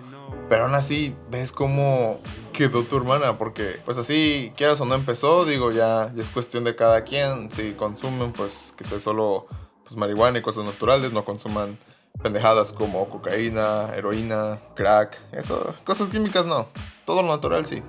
Pero 0.50 0.66
aún 0.66 0.76
así, 0.76 1.16
ves 1.32 1.52
cómo 1.52 2.20
quedó 2.54 2.84
tu 2.84 2.96
hermana, 2.96 3.38
porque 3.38 3.82
pues 3.84 3.98
así, 3.98 4.54
quieras 4.56 4.80
o 4.80 4.86
no 4.86 4.96
empezó, 4.96 5.44
digo, 5.44 5.72
ya, 5.72 6.12
ya 6.16 6.24
es 6.24 6.30
cuestión 6.30 6.64
de 6.64 6.76
cada 6.76 7.04
quien. 7.04 7.52
Si 7.52 7.74
consumen, 7.74 8.32
pues 8.32 8.74
que 8.78 8.86
sea 8.86 9.00
solo 9.00 9.48
pues, 9.84 9.98
marihuana 9.98 10.40
y 10.40 10.42
cosas 10.42 10.64
naturales, 10.64 11.12
no 11.12 11.26
consuman 11.26 11.78
pendejadas 12.22 12.72
como 12.72 13.10
cocaína, 13.10 13.88
heroína, 13.96 14.60
crack, 14.76 15.20
eso, 15.32 15.76
cosas 15.84 16.10
químicas 16.10 16.46
no, 16.46 16.68
todo 17.06 17.22
lo 17.24 17.28
natural 17.30 17.66
sí. 17.66 17.84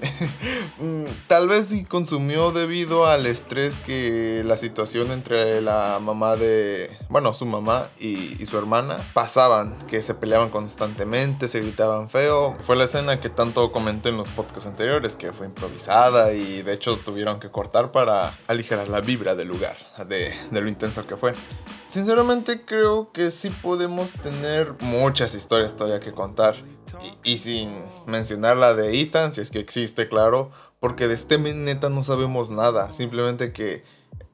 Mm, 0.80 1.04
tal 1.26 1.46
vez 1.46 1.66
sí 1.66 1.84
consumió 1.84 2.52
debido 2.52 3.04
al 3.04 3.26
estrés 3.26 3.76
que 3.76 4.42
la 4.46 4.56
situación 4.56 5.10
entre 5.10 5.60
la 5.60 5.98
mamá 6.00 6.36
de, 6.36 6.96
bueno, 7.10 7.34
su 7.34 7.44
mamá 7.44 7.90
y, 7.98 8.46
su 8.46 8.56
hermana 8.56 8.96
pasaban, 9.12 9.76
que 9.88 10.02
se 10.02 10.14
peleaban 10.14 10.48
constantemente, 10.48 11.48
se 11.48 11.60
gritaban 11.60 12.08
feo. 12.08 12.56
Fue 12.62 12.76
la 12.76 12.84
escena 12.84 13.20
que 13.20 13.28
tanto 13.28 13.72
comenté 13.72 14.08
en 14.08 14.16
los 14.16 14.30
podcasts 14.30 14.66
anteriores, 14.66 15.16
que 15.16 15.32
fue 15.32 15.46
improvisada 15.46 16.32
y 16.32 16.62
de 16.62 16.72
hecho 16.72 16.96
tuvieron 16.96 17.40
que 17.40 17.50
cortar 17.50 17.92
para 17.92 18.38
aligerar 18.46 18.88
la 18.88 19.02
vibra 19.02 19.34
del 19.34 19.48
lugar, 19.48 19.76
de, 20.08 20.34
de 20.50 20.60
lo 20.62 20.68
intenso 20.68 21.06
que 21.06 21.18
fue. 21.18 21.34
Sinceramente 21.90 22.64
creo 22.64 23.10
que 23.12 23.30
sí 23.30 23.50
podemos 23.50 24.10
tener 24.22 24.74
muchas 24.80 25.34
historias 25.34 25.76
todavía 25.76 26.00
que 26.00 26.12
contar. 26.12 26.54
Y, 27.24 27.38
sin 27.38 27.84
mencionar 28.06 28.56
la 28.56 28.74
de 28.74 29.00
Ethan, 29.00 29.34
si 29.34 29.40
es 29.40 29.50
que 29.50 29.58
existe, 29.58 30.08
claro. 30.08 30.50
Porque 30.78 31.08
de 31.08 31.14
este 31.14 31.38
men 31.38 31.64
neta 31.64 31.90
no 31.90 32.02
sabemos 32.02 32.50
nada. 32.50 32.92
Simplemente 32.92 33.52
que 33.52 33.84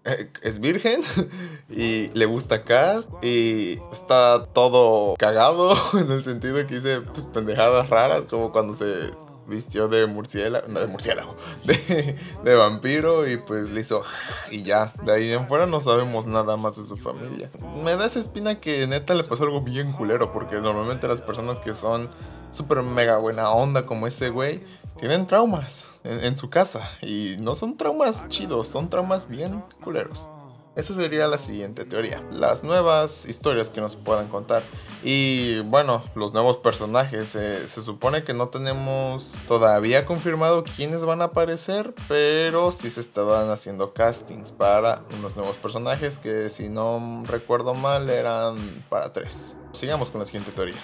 eh, 0.04 0.30
es 0.42 0.60
virgen 0.60 1.02
y 1.68 2.08
le 2.08 2.26
gusta 2.26 2.56
acá 2.56 3.02
y 3.22 3.78
está 3.92 4.46
todo 4.52 5.16
cagado 5.18 5.74
en 5.94 6.10
el 6.12 6.22
sentido 6.22 6.64
que 6.66 6.76
dice 6.76 7.00
pues, 7.00 7.24
pendejadas 7.26 7.90
raras 7.90 8.26
como 8.26 8.52
cuando 8.52 8.74
se 8.74 9.10
vistió 9.46 9.88
de 9.88 10.06
murciélago, 10.06 10.68
no 10.68 10.80
de 10.80 10.86
murciélago, 10.86 11.36
de, 11.64 12.54
vampiro 12.54 13.28
y 13.28 13.36
pues 13.36 13.70
le 13.70 13.80
hizo 13.80 14.02
y 14.50 14.62
ya, 14.62 14.92
de 15.04 15.12
ahí 15.12 15.32
en 15.32 15.46
fuera 15.48 15.66
no 15.66 15.80
sabemos 15.80 16.26
nada 16.26 16.56
más 16.56 16.76
de 16.76 16.84
su 16.84 16.96
familia. 16.96 17.50
Me 17.82 17.96
da 17.96 18.06
esa 18.06 18.18
espina 18.18 18.60
que 18.60 18.86
neta 18.86 19.14
le 19.14 19.24
pasó 19.24 19.44
algo 19.44 19.60
bien 19.60 19.92
culero 19.92 20.32
porque 20.32 20.56
normalmente 20.56 21.08
las 21.08 21.20
personas 21.20 21.60
que 21.60 21.74
son 21.74 22.08
súper 22.50 22.82
mega 22.82 23.18
buena 23.18 23.50
onda 23.50 23.86
como 23.86 24.06
ese 24.06 24.30
güey 24.30 24.62
tienen 24.98 25.26
traumas 25.26 25.86
en, 26.04 26.24
en 26.24 26.36
su 26.36 26.50
casa 26.50 26.90
y 27.02 27.36
no 27.38 27.54
son 27.54 27.76
traumas 27.76 28.28
chidos, 28.28 28.68
son 28.68 28.88
traumas 28.88 29.28
bien 29.28 29.62
culeros. 29.82 30.28
Esa 30.76 30.94
sería 30.94 31.26
la 31.26 31.38
siguiente 31.38 31.86
teoría. 31.86 32.22
Las 32.30 32.62
nuevas 32.62 33.24
historias 33.24 33.70
que 33.70 33.80
nos 33.80 33.96
puedan 33.96 34.28
contar. 34.28 34.62
Y 35.02 35.60
bueno, 35.60 36.04
los 36.14 36.34
nuevos 36.34 36.58
personajes. 36.58 37.34
Eh, 37.34 37.66
se 37.66 37.80
supone 37.80 38.24
que 38.24 38.34
no 38.34 38.50
tenemos 38.50 39.32
todavía 39.48 40.04
confirmado 40.04 40.64
quiénes 40.64 41.02
van 41.04 41.22
a 41.22 41.26
aparecer, 41.26 41.94
pero 42.08 42.72
sí 42.72 42.90
se 42.90 43.00
estaban 43.00 43.48
haciendo 43.48 43.94
castings 43.94 44.52
para 44.52 45.02
unos 45.18 45.34
nuevos 45.34 45.56
personajes 45.56 46.18
que 46.18 46.50
si 46.50 46.68
no 46.68 47.24
recuerdo 47.26 47.72
mal 47.72 48.10
eran 48.10 48.84
para 48.90 49.14
tres. 49.14 49.56
Sigamos 49.72 50.10
con 50.10 50.20
la 50.20 50.26
siguiente 50.26 50.52
teoría. 50.52 50.76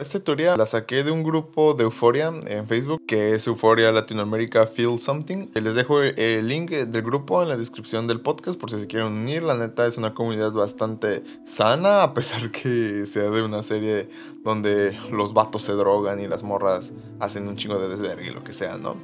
Esta 0.00 0.18
teoría 0.20 0.56
la 0.56 0.64
saqué 0.64 1.04
de 1.04 1.10
un 1.10 1.22
grupo 1.22 1.74
de 1.74 1.84
Euforia 1.84 2.32
en 2.46 2.66
Facebook 2.66 3.04
que 3.06 3.34
es 3.34 3.46
Euforia 3.46 3.92
Latinoamérica 3.92 4.66
Feel 4.66 4.98
Something. 4.98 5.48
Les 5.52 5.74
dejo 5.74 6.00
el 6.00 6.48
link 6.48 6.70
del 6.70 7.02
grupo 7.02 7.42
en 7.42 7.50
la 7.50 7.58
descripción 7.58 8.06
del 8.06 8.22
podcast 8.22 8.58
por 8.58 8.70
si 8.70 8.80
se 8.80 8.86
quieren 8.86 9.12
unir. 9.12 9.42
La 9.42 9.54
neta 9.54 9.86
es 9.86 9.98
una 9.98 10.14
comunidad 10.14 10.50
bastante 10.52 11.22
sana 11.44 12.04
a 12.04 12.14
pesar 12.14 12.50
que 12.50 13.04
sea 13.04 13.28
de 13.28 13.42
una 13.42 13.62
serie 13.62 14.08
donde 14.42 14.98
los 15.10 15.34
vatos 15.34 15.62
se 15.64 15.72
drogan 15.72 16.20
y 16.20 16.26
las 16.26 16.42
morras 16.42 16.90
hacen 17.20 17.46
un 17.46 17.56
chingo 17.56 17.78
de 17.78 17.88
desvergue 17.88 18.28
y 18.28 18.32
lo 18.32 18.42
que 18.42 18.54
sea, 18.54 18.78
¿no? 18.78 18.96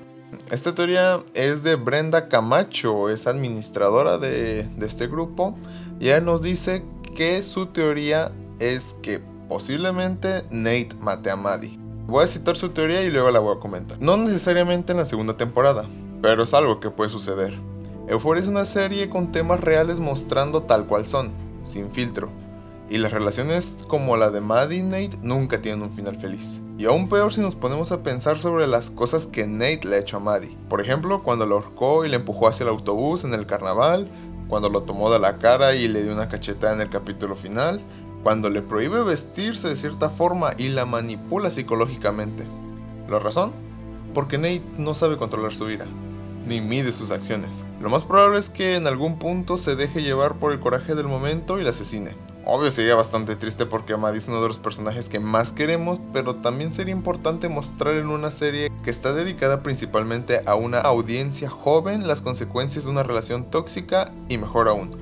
Esta 0.50 0.75
teoría 0.75 1.23
es 1.35 1.62
de 1.62 1.75
Brenda 1.75 2.30
Camacho, 2.30 3.11
es 3.11 3.26
administradora 3.26 4.16
de, 4.16 4.62
de 4.64 4.87
este 4.87 5.07
grupo 5.07 5.54
y 6.00 6.07
ella 6.07 6.23
nos 6.23 6.40
dice 6.40 6.83
que 7.14 7.42
su 7.42 7.66
teoría 7.66 8.33
es 8.59 8.97
que 9.02 9.21
posiblemente 9.49 10.45
Nate 10.50 10.90
mate 11.00 11.31
a 11.31 11.37
Maddie. 11.37 11.78
Voy 12.07 12.25
a 12.25 12.26
citar 12.26 12.57
su 12.57 12.71
teoría 12.71 13.02
y 13.02 13.11
luego 13.11 13.31
la 13.31 13.38
voy 13.38 13.57
a 13.57 13.61
comentar. 13.61 13.99
No 14.00 14.17
necesariamente 14.17 14.93
en 14.93 14.99
la 14.99 15.05
segunda 15.05 15.37
temporada, 15.37 15.87
pero 16.23 16.43
es 16.43 16.55
algo 16.55 16.81
que 16.81 16.90
puede 16.90 17.11
suceder. 17.11 17.55
Euphoria 18.09 18.40
es 18.40 18.49
una 18.49 18.64
serie 18.64 19.11
con 19.11 19.33
temas 19.33 19.61
reales 19.61 20.00
mostrando 20.00 20.62
tal 20.62 20.87
cual 20.87 21.07
son, 21.07 21.33
sin 21.64 21.90
filtro. 21.90 22.31
Y 22.90 22.97
las 22.97 23.12
relaciones 23.12 23.76
como 23.87 24.17
la 24.17 24.31
de 24.31 24.40
Maddie 24.40 24.78
y 24.78 24.83
Nate 24.83 25.19
nunca 25.21 25.61
tienen 25.61 25.83
un 25.83 25.90
final 25.90 26.17
feliz. 26.17 26.62
Y 26.78 26.87
aún 26.87 27.11
peor 27.11 27.35
si 27.35 27.43
nos 27.43 27.55
ponemos 27.55 27.93
a 27.93 28.02
pensar 28.02 28.38
sobre 28.38 28.67
las 28.67 28.90
cosas 28.90 29.26
que 29.26 29.47
Nate 29.47 29.81
le 29.85 29.97
ha 29.97 29.99
hecho 29.99 30.17
a 30.17 30.21
Maddie. 30.21 30.57
Por 30.71 30.81
ejemplo, 30.81 31.23
cuando 31.23 31.45
lo 31.45 31.57
ahorcó 31.57 32.07
y 32.07 32.09
le 32.09 32.17
empujó 32.17 32.49
hacia 32.49 32.64
el 32.64 32.71
autobús 32.71 33.25
en 33.25 33.35
el 33.35 33.45
carnaval, 33.45 34.09
cuando 34.49 34.71
lo 34.71 34.85
tomó 34.85 35.12
de 35.12 35.19
la 35.19 35.37
cara 35.37 35.75
y 35.75 35.88
le 35.88 36.02
dio 36.02 36.14
una 36.14 36.31
cachetada 36.31 36.73
en 36.73 36.81
el 36.81 36.88
capítulo 36.88 37.37
final, 37.37 37.83
cuando 38.28 38.50
le 38.50 38.61
prohíbe 38.61 39.02
vestirse 39.02 39.70
de 39.70 39.75
cierta 39.75 40.11
forma 40.11 40.50
y 40.58 40.68
la 40.68 40.85
manipula 40.85 41.50
psicológicamente. 41.50 42.44
¿La 43.08 43.18
razón? 43.18 43.52
Porque 44.12 44.37
Nate 44.37 44.61
no 44.76 44.92
sabe 44.92 45.16
controlar 45.16 45.54
su 45.54 45.70
ira, 45.70 45.87
ni 46.47 46.61
mide 46.61 46.92
sus 46.92 47.11
acciones. 47.11 47.54
Lo 47.80 47.88
más 47.88 48.04
probable 48.04 48.38
es 48.38 48.50
que 48.50 48.76
en 48.76 48.87
algún 48.87 49.18
punto 49.18 49.56
se 49.56 49.76
deje 49.76 50.02
llevar 50.02 50.35
por 50.35 50.52
el 50.52 50.61
coraje 50.61 50.94
del 50.94 51.06
momento 51.06 51.58
y 51.58 51.64
la 51.64 51.70
asesine. 51.70 52.16
Obvio 52.44 52.70
sería 52.70 52.94
bastante 52.97 53.35
triste 53.35 53.64
porque 53.64 53.97
Maddie 53.97 54.18
es 54.18 54.28
uno 54.28 54.42
de 54.42 54.49
los 54.49 54.58
personajes 54.58 55.08
que 55.08 55.20
más 55.20 55.52
queremos, 55.52 55.99
pero 56.12 56.35
también 56.35 56.75
sería 56.75 56.92
importante 56.92 57.49
mostrar 57.49 57.94
en 57.94 58.08
una 58.08 58.30
serie 58.30 58.70
que 58.85 58.90
está 58.90 59.14
dedicada 59.14 59.62
principalmente 59.62 60.42
a 60.44 60.54
una 60.54 60.80
audiencia 60.80 61.49
joven 61.49 62.06
las 62.06 62.20
consecuencias 62.20 62.85
de 62.85 62.90
una 62.90 63.04
relación 63.04 63.50
tóxica 63.50 64.12
y 64.28 64.37
mejor 64.37 64.68
aún, 64.68 64.99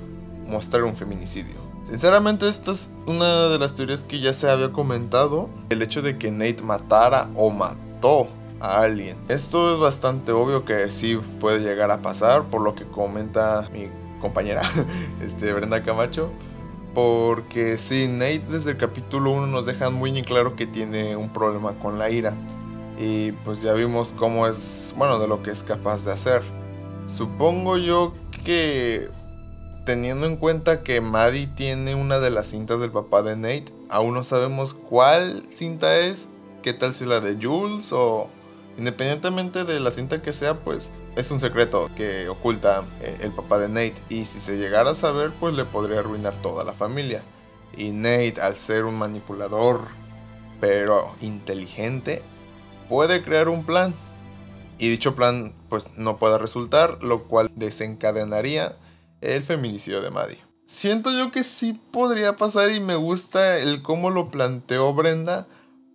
mostrar 0.46 0.84
un 0.84 0.94
feminicidio. 0.94 1.65
Sinceramente 1.88 2.48
esta 2.48 2.72
es 2.72 2.90
una 3.06 3.48
de 3.48 3.58
las 3.60 3.74
teorías 3.74 4.02
que 4.02 4.18
ya 4.18 4.32
se 4.32 4.50
había 4.50 4.72
comentado. 4.72 5.48
El 5.70 5.82
hecho 5.82 6.02
de 6.02 6.18
que 6.18 6.32
Nate 6.32 6.62
matara 6.62 7.30
o 7.36 7.50
mató 7.50 8.26
a 8.60 8.80
alguien. 8.80 9.16
Esto 9.28 9.72
es 9.72 9.78
bastante 9.78 10.32
obvio 10.32 10.64
que 10.64 10.90
sí 10.90 11.16
puede 11.40 11.60
llegar 11.60 11.92
a 11.92 12.02
pasar 12.02 12.44
por 12.44 12.60
lo 12.62 12.74
que 12.74 12.84
comenta 12.84 13.68
mi 13.72 13.88
compañera 14.20 14.62
este, 15.24 15.52
Brenda 15.52 15.84
Camacho. 15.84 16.30
Porque 16.92 17.78
sí, 17.78 18.08
Nate 18.08 18.42
desde 18.48 18.72
el 18.72 18.78
capítulo 18.78 19.30
1 19.30 19.46
nos 19.46 19.64
deja 19.64 19.90
muy 19.90 20.18
en 20.18 20.24
claro 20.24 20.56
que 20.56 20.66
tiene 20.66 21.14
un 21.14 21.28
problema 21.28 21.74
con 21.74 22.00
la 22.00 22.10
ira. 22.10 22.34
Y 22.98 23.30
pues 23.30 23.62
ya 23.62 23.74
vimos 23.74 24.12
cómo 24.16 24.48
es, 24.48 24.92
bueno, 24.96 25.20
de 25.20 25.28
lo 25.28 25.40
que 25.42 25.52
es 25.52 25.62
capaz 25.62 26.04
de 26.04 26.12
hacer. 26.12 26.42
Supongo 27.06 27.76
yo 27.76 28.14
que 28.44 29.08
teniendo 29.86 30.26
en 30.26 30.36
cuenta 30.36 30.82
que 30.82 31.00
Maddie 31.00 31.46
tiene 31.46 31.94
una 31.94 32.18
de 32.18 32.30
las 32.30 32.48
cintas 32.48 32.80
del 32.80 32.90
papá 32.90 33.22
de 33.22 33.36
Nate, 33.36 33.72
aún 33.88 34.14
no 34.14 34.24
sabemos 34.24 34.74
cuál 34.74 35.44
cinta 35.54 36.00
es, 36.00 36.28
qué 36.62 36.72
tal 36.72 36.92
si 36.92 37.06
la 37.06 37.20
de 37.20 37.38
Jules 37.40 37.92
o 37.92 38.28
independientemente 38.76 39.64
de 39.64 39.78
la 39.78 39.92
cinta 39.92 40.20
que 40.20 40.32
sea, 40.32 40.58
pues 40.58 40.90
es 41.14 41.30
un 41.30 41.38
secreto 41.38 41.88
que 41.96 42.28
oculta 42.28 42.84
eh, 43.00 43.16
el 43.20 43.30
papá 43.30 43.58
de 43.60 43.68
Nate 43.68 43.94
y 44.08 44.24
si 44.24 44.40
se 44.40 44.58
llegara 44.58 44.90
a 44.90 44.94
saber, 44.96 45.32
pues 45.38 45.54
le 45.54 45.64
podría 45.64 46.00
arruinar 46.00 46.34
toda 46.42 46.64
la 46.64 46.72
familia. 46.72 47.22
Y 47.76 47.92
Nate, 47.92 48.40
al 48.42 48.56
ser 48.56 48.86
un 48.86 48.98
manipulador, 48.98 49.82
pero 50.60 51.14
inteligente, 51.20 52.22
puede 52.88 53.22
crear 53.22 53.48
un 53.48 53.64
plan. 53.64 53.94
Y 54.78 54.88
dicho 54.88 55.14
plan, 55.14 55.54
pues 55.68 55.88
no 55.96 56.18
puede 56.18 56.38
resultar, 56.38 57.04
lo 57.04 57.24
cual 57.24 57.50
desencadenaría 57.54 58.76
el 59.20 59.44
feminicidio 59.44 60.00
de 60.00 60.10
Maddie. 60.10 60.46
Siento 60.66 61.12
yo 61.12 61.30
que 61.30 61.44
sí 61.44 61.80
podría 61.92 62.36
pasar 62.36 62.70
y 62.72 62.80
me 62.80 62.96
gusta 62.96 63.58
el 63.58 63.82
cómo 63.82 64.10
lo 64.10 64.30
planteó 64.30 64.92
Brenda 64.94 65.46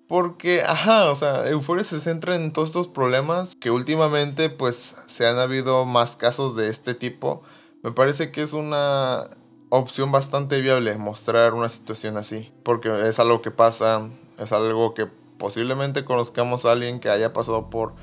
Porque, 0.08 0.64
ajá, 0.64 1.10
o 1.12 1.16
sea, 1.16 1.48
Euforia 1.50 1.84
se 1.84 2.00
centra 2.00 2.36
en 2.36 2.54
todos 2.54 2.70
estos 2.70 2.88
problemas 2.88 3.56
que 3.56 3.72
últimamente 3.72 4.50
pues 4.50 4.96
se 5.08 5.28
han 5.28 5.40
habido 5.40 5.86
más 5.86 6.16
casos 6.16 6.56
de 6.56 6.70
este 6.70 6.94
tipo. 6.94 7.44
Me 7.84 7.92
parece 7.92 8.32
que 8.32 8.42
es 8.42 8.54
una 8.54 9.30
opción 9.70 10.12
bastante 10.12 10.60
viable 10.62 10.98
mostrar 10.98 11.54
una 11.54 11.70
situación 11.70 12.18
así. 12.18 12.52
Porque 12.64 13.08
es 13.08 13.20
algo 13.20 13.42
que 13.42 13.52
pasa, 13.52 14.10
es 14.38 14.52
algo 14.52 14.94
que 14.94 15.08
posiblemente 15.38 16.06
conozcamos 16.06 16.66
a 16.66 16.74
alguien 16.74 17.00
que 17.00 17.10
haya 17.10 17.34
pasado 17.34 17.70
por 17.70 17.94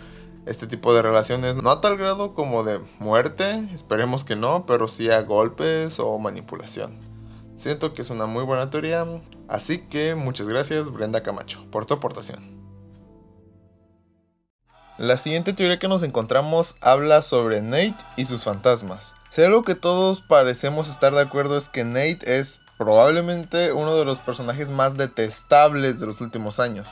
este 0.49 0.67
tipo 0.67 0.95
de 0.95 1.03
relaciones. 1.03 1.57
No 1.57 1.71
a 1.71 1.81
tal 1.81 1.97
grado 1.97 2.35
como 2.35 2.65
de 2.65 2.81
muerte, 2.99 3.69
esperemos 3.73 4.25
que 4.25 4.37
no, 4.37 4.67
pero 4.67 4.89
sí 4.89 5.11
a 5.11 5.23
golpes 5.23 6.01
o 6.01 6.19
manipulación. 6.19 6.99
Siento 7.57 7.93
que 7.93 8.03
es 8.03 8.11
una 8.11 8.27
muy 8.27 8.45
buena 8.45 8.71
teoría, 8.71 9.05
así 9.49 9.79
que 9.79 10.15
muchas 10.15 10.49
gracias 10.49 10.91
Brenda 10.91 11.23
Camacho 11.23 11.65
por 11.71 11.87
tu 11.87 11.95
aportación. 11.95 12.59
La 14.97 15.17
siguiente 15.17 15.53
teoría 15.53 15.79
que 15.79 15.87
nos 15.87 16.03
encontramos 16.03 16.75
habla 16.81 17.23
sobre 17.23 17.61
Nate 17.61 17.95
y 18.17 18.25
sus 18.25 18.43
fantasmas. 18.43 19.15
Si 19.31 19.43
algo 19.43 19.63
que 19.63 19.77
todos 19.77 20.23
parecemos 20.23 20.89
estar 20.89 21.15
de 21.15 21.21
acuerdo 21.21 21.57
es 21.57 21.69
que 21.69 21.85
Nate 21.85 22.39
es 22.39 22.59
probablemente 22.79 23.73
uno 23.73 23.95
de 23.97 24.05
los 24.05 24.19
personajes 24.19 24.71
más 24.71 24.97
detestables 24.97 26.01
de 26.01 26.07
los 26.07 26.21
últimos 26.21 26.59
años. 26.59 26.89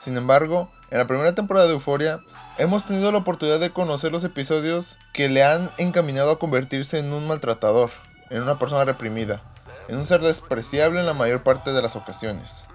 Sin 0.00 0.16
embargo, 0.16 0.70
en 0.94 1.00
la 1.00 1.08
primera 1.08 1.34
temporada 1.34 1.66
de 1.66 1.72
Euforia, 1.72 2.20
hemos 2.56 2.86
tenido 2.86 3.10
la 3.10 3.18
oportunidad 3.18 3.58
de 3.58 3.70
conocer 3.70 4.12
los 4.12 4.22
episodios 4.22 4.96
que 5.12 5.28
le 5.28 5.42
han 5.42 5.72
encaminado 5.76 6.30
a 6.30 6.38
convertirse 6.38 7.00
en 7.00 7.12
un 7.12 7.26
maltratador, 7.26 7.90
en 8.30 8.44
una 8.44 8.60
persona 8.60 8.84
reprimida, 8.84 9.42
en 9.88 9.98
un 9.98 10.06
ser 10.06 10.20
despreciable 10.20 11.00
en 11.00 11.06
la 11.06 11.12
mayor 11.12 11.42
parte 11.42 11.72
de 11.72 11.82
las 11.82 11.96
ocasiones. 11.96 12.66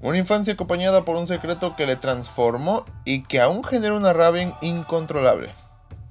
Una 0.00 0.16
infancia 0.16 0.54
acompañada 0.54 1.04
por 1.04 1.16
un 1.16 1.26
secreto 1.26 1.76
que 1.76 1.84
le 1.84 1.96
transformó 1.96 2.86
y 3.04 3.24
que 3.24 3.42
aún 3.42 3.62
genera 3.62 3.92
una 3.92 4.14
rabia 4.14 4.56
incontrolable. 4.62 5.52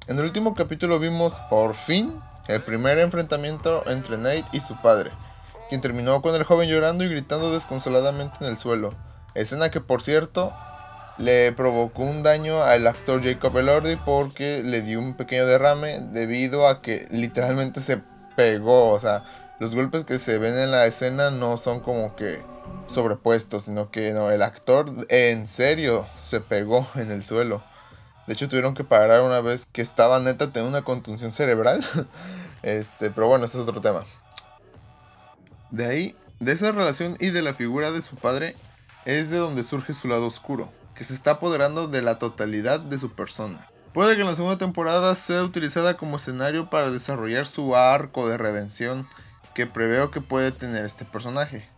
En 0.05 0.19
el 0.19 0.25
último 0.25 0.53
capítulo 0.53 0.99
vimos, 0.99 1.39
por 1.49 1.73
fin, 1.73 2.13
el 2.47 2.61
primer 2.61 2.99
enfrentamiento 2.99 3.81
entre 3.89 4.17
Nate 4.17 4.45
y 4.51 4.59
su 4.59 4.79
padre, 4.83 5.09
quien 5.69 5.81
terminó 5.81 6.21
con 6.21 6.35
el 6.35 6.43
joven 6.43 6.69
llorando 6.69 7.03
y 7.03 7.09
gritando 7.09 7.51
desconsoladamente 7.51 8.37
en 8.41 8.51
el 8.51 8.59
suelo. 8.59 8.93
Escena 9.33 9.71
que, 9.71 9.81
por 9.81 10.03
cierto, 10.03 10.53
le 11.17 11.51
provocó 11.53 12.03
un 12.03 12.23
daño 12.23 12.61
al 12.63 12.87
actor 12.87 13.23
Jacob 13.23 13.57
Elordi 13.57 13.95
porque 13.95 14.61
le 14.63 14.81
dio 14.81 14.99
un 14.99 15.13
pequeño 15.13 15.45
derrame 15.45 15.99
debido 15.99 16.67
a 16.67 16.81
que 16.81 17.07
literalmente 17.09 17.81
se 17.81 18.01
pegó, 18.35 18.91
o 18.91 18.99
sea, 18.99 19.23
los 19.59 19.73
golpes 19.75 20.03
que 20.03 20.19
se 20.19 20.37
ven 20.37 20.57
en 20.57 20.71
la 20.71 20.85
escena 20.85 21.29
no 21.29 21.57
son 21.57 21.79
como 21.79 22.15
que 22.15 22.41
sobrepuestos, 22.87 23.63
sino 23.63 23.89
que 23.89 24.09
el 24.09 24.41
actor 24.41 24.91
en 25.09 25.47
serio 25.47 26.05
se 26.19 26.41
pegó 26.41 26.87
en 26.95 27.11
el 27.11 27.23
suelo. 27.23 27.63
De 28.27 28.33
hecho 28.33 28.49
tuvieron 28.49 28.73
que 28.73 28.83
parar 28.83 29.21
una 29.21 29.39
vez 29.39 29.67
que 29.71 29.81
estaba 29.81 30.19
neta 30.19 30.51
teniendo 30.51 30.77
una 30.77 30.85
contunción 30.85 31.31
cerebral. 31.31 31.85
Este, 32.63 33.11
pero 33.11 33.27
bueno, 33.27 33.45
ese 33.45 33.61
es 33.61 33.67
otro 33.67 33.79
tema. 33.79 34.05
De 35.69 35.85
ahí, 35.85 36.15
de 36.39 36.51
esa 36.51 36.71
relación 36.71 37.15
y 37.19 37.27
de 37.27 37.43
la 37.43 37.53
figura 37.53 37.91
de 37.91 38.01
su 38.01 38.15
padre, 38.15 38.55
es 39.05 39.29
de 39.29 39.37
donde 39.37 39.63
surge 39.63 39.93
su 39.93 40.07
lado 40.07 40.25
oscuro, 40.25 40.71
que 40.95 41.03
se 41.03 41.13
está 41.13 41.31
apoderando 41.31 41.87
de 41.87 42.01
la 42.01 42.17
totalidad 42.17 42.79
de 42.79 42.97
su 42.97 43.11
persona. 43.11 43.69
Puede 43.93 44.15
que 44.15 44.21
en 44.21 44.27
la 44.27 44.35
segunda 44.35 44.57
temporada 44.57 45.15
sea 45.15 45.43
utilizada 45.43 45.97
como 45.97 46.17
escenario 46.17 46.69
para 46.69 46.91
desarrollar 46.91 47.47
su 47.47 47.75
arco 47.75 48.27
de 48.27 48.37
redención 48.37 49.07
que 49.53 49.67
preveo 49.67 50.11
que 50.11 50.21
puede 50.21 50.51
tener 50.51 50.85
este 50.85 51.05
personaje. 51.05 51.69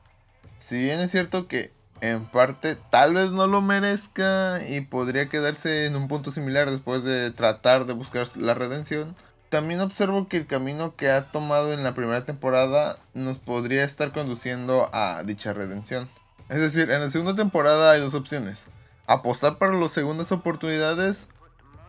Si 0.57 0.81
bien 0.81 0.99
es 0.99 1.11
cierto 1.11 1.47
que 1.47 1.71
en 2.01 2.25
parte 2.25 2.75
tal 2.75 3.13
vez 3.13 3.31
no 3.31 3.47
lo 3.47 3.61
merezca 3.61 4.61
y 4.67 4.81
podría 4.81 5.29
quedarse 5.29 5.85
en 5.85 5.95
un 5.95 6.07
punto 6.07 6.31
similar 6.31 6.71
después 6.71 7.03
de 7.03 7.31
tratar 7.31 7.85
de 7.85 7.93
buscar 7.93 8.25
la 8.37 8.53
redención, 8.53 9.15
también 9.49 9.79
observo 9.81 10.27
que 10.27 10.37
el 10.37 10.47
camino 10.47 10.95
que 10.95 11.09
ha 11.09 11.31
tomado 11.31 11.71
en 11.73 11.83
la 11.83 11.93
primera 11.93 12.25
temporada 12.25 12.97
nos 13.13 13.37
podría 13.37 13.83
estar 13.83 14.11
conduciendo 14.11 14.89
a 14.91 15.23
dicha 15.23 15.53
redención. 15.53 16.09
Es 16.49 16.59
decir, 16.59 16.91
en 16.91 17.01
la 17.01 17.09
segunda 17.09 17.35
temporada 17.35 17.91
hay 17.91 18.01
dos 18.01 18.13
opciones. 18.13 18.65
Apostar 19.07 19.57
para 19.57 19.73
las 19.73 19.91
segundas 19.91 20.31
oportunidades 20.31 21.29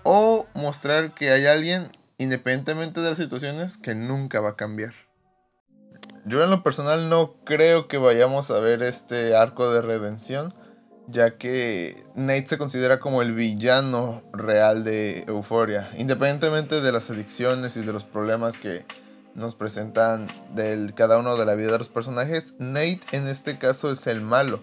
o 0.05 0.47
mostrar 0.55 1.15
que 1.15 1.31
hay 1.31 1.47
alguien, 1.47 1.89
independientemente 2.17 3.01
de 3.01 3.11
las 3.11 3.19
situaciones, 3.19 3.77
que 3.77 3.95
nunca 3.95 4.41
va 4.41 4.51
a 4.51 4.57
cambiar. 4.57 4.95
Yo 6.25 6.43
en 6.45 6.51
lo 6.51 6.63
personal 6.63 7.09
no 7.09 7.35
creo 7.45 7.89
que 7.89 7.99
vayamos 7.99 8.51
a 8.51 8.61
ver 8.61 8.83
este 8.83 9.35
arco 9.35 9.73
de 9.73 9.83
redención, 9.83 10.55
ya 11.07 11.39
que 11.39 12.05
Nate 12.15 12.49
se 12.49 12.59
considera 12.59 13.01
como 13.01 13.23
el 13.23 13.33
villano 13.33 14.23
real 14.33 14.85
de 14.85 15.25
Euforia, 15.27 15.91
independientemente 15.97 16.81
de 16.81 16.93
las 16.93 17.11
adicciones 17.11 17.77
y 17.77 17.85
de 17.85 17.93
los 17.93 18.05
problemas 18.05 18.59
que 18.59 18.85
nos 19.35 19.55
presentan 19.55 20.29
del 20.55 20.95
cada 20.95 21.19
uno 21.19 21.37
de 21.37 21.47
la 21.47 21.55
vida 21.55 21.73
de 21.73 21.79
los 21.79 21.89
personajes, 21.89 22.55
Nate 22.59 23.01
en 23.13 23.27
este 23.27 23.59
caso 23.59 23.91
es 23.91 24.07
el 24.07 24.21
malo, 24.21 24.63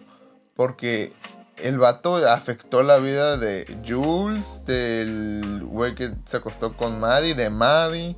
porque 0.56 1.14
el 1.58 1.78
vato 1.78 2.16
afectó 2.18 2.84
la 2.84 2.98
vida 2.98 3.38
de 3.38 3.78
Jules, 3.88 4.62
del 4.66 5.64
güey 5.66 5.96
que 5.96 6.12
se 6.26 6.38
acostó 6.38 6.76
con 6.76 7.00
Maddie, 7.00 7.34
de 7.34 7.50
Maddie 7.50 8.18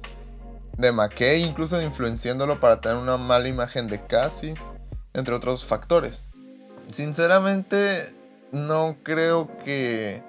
de 0.77 0.91
McKay, 0.91 1.43
incluso 1.43 1.81
influenciándolo 1.81 2.59
para 2.59 2.81
tener 2.81 2.97
una 2.97 3.17
mala 3.17 3.47
imagen 3.47 3.87
de 3.87 4.05
Cassie, 4.05 4.55
entre 5.13 5.33
otros 5.33 5.65
factores. 5.65 6.23
Sinceramente, 6.91 8.03
no 8.51 8.97
creo 9.03 9.49
que 9.63 10.21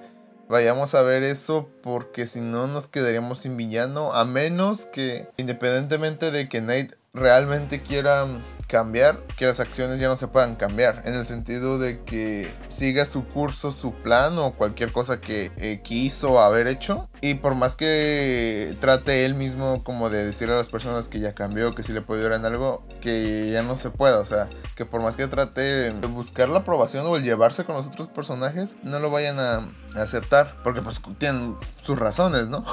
vayamos 0.49 0.95
a 0.95 1.03
ver 1.03 1.23
eso 1.23 1.69
porque 1.83 2.25
si 2.25 2.41
no 2.41 2.67
nos 2.67 2.87
quedaríamos 2.87 3.41
sin 3.41 3.55
villano, 3.55 4.11
a 4.13 4.25
menos 4.25 4.87
que 4.87 5.27
independientemente 5.37 6.31
de 6.31 6.49
que 6.49 6.61
Nate 6.61 6.97
realmente 7.13 7.81
quiera 7.81 8.25
cambiar, 8.69 9.17
que 9.35 9.47
las 9.47 9.59
acciones 9.59 9.99
ya 9.99 10.07
no 10.07 10.15
se 10.15 10.27
puedan 10.27 10.55
cambiar, 10.55 11.01
en 11.05 11.15
el 11.15 11.25
sentido 11.25 11.79
de 11.79 12.03
que 12.03 12.53
siga 12.67 13.05
su 13.05 13.25
curso, 13.25 13.71
su 13.71 13.93
plan 13.93 14.37
o 14.37 14.53
cualquier 14.53 14.93
cosa 14.93 15.19
que 15.19 15.51
eh, 15.57 15.81
quiso 15.83 16.39
haber 16.39 16.67
hecho. 16.67 17.09
Y 17.19 17.33
por 17.33 17.55
más 17.55 17.75
que 17.75 18.77
trate 18.79 19.25
él 19.25 19.33
mismo 19.33 19.83
como 19.83 20.09
de 20.09 20.23
decirle 20.23 20.53
a 20.53 20.57
las 20.57 20.69
personas 20.69 21.09
que 21.09 21.19
ya 21.19 21.33
cambió, 21.33 21.73
que 21.73 21.83
si 21.83 21.91
le 21.91 22.01
puede 22.01 22.29
en 22.33 22.45
algo, 22.45 22.83
que 23.01 23.49
ya 23.51 23.63
no 23.63 23.75
se 23.75 23.89
pueda, 23.89 24.19
o 24.19 24.25
sea, 24.25 24.47
que 24.75 24.85
por 24.85 25.01
más 25.01 25.17
que 25.17 25.25
trate 25.27 25.61
de 25.91 26.07
buscar 26.07 26.47
la 26.47 26.59
aprobación 26.59 27.07
o 27.07 27.17
el 27.17 27.23
llevarse 27.23 27.63
con 27.63 27.75
los 27.75 27.87
otros 27.87 28.07
personajes, 28.07 28.75
no 28.83 28.99
lo 28.99 29.09
vayan 29.09 29.39
a 29.39 29.67
aceptar, 29.95 30.55
porque 30.63 30.81
pues 30.81 31.01
tienen 31.17 31.55
sus 31.81 31.97
razones, 31.97 32.49
¿no? 32.49 32.63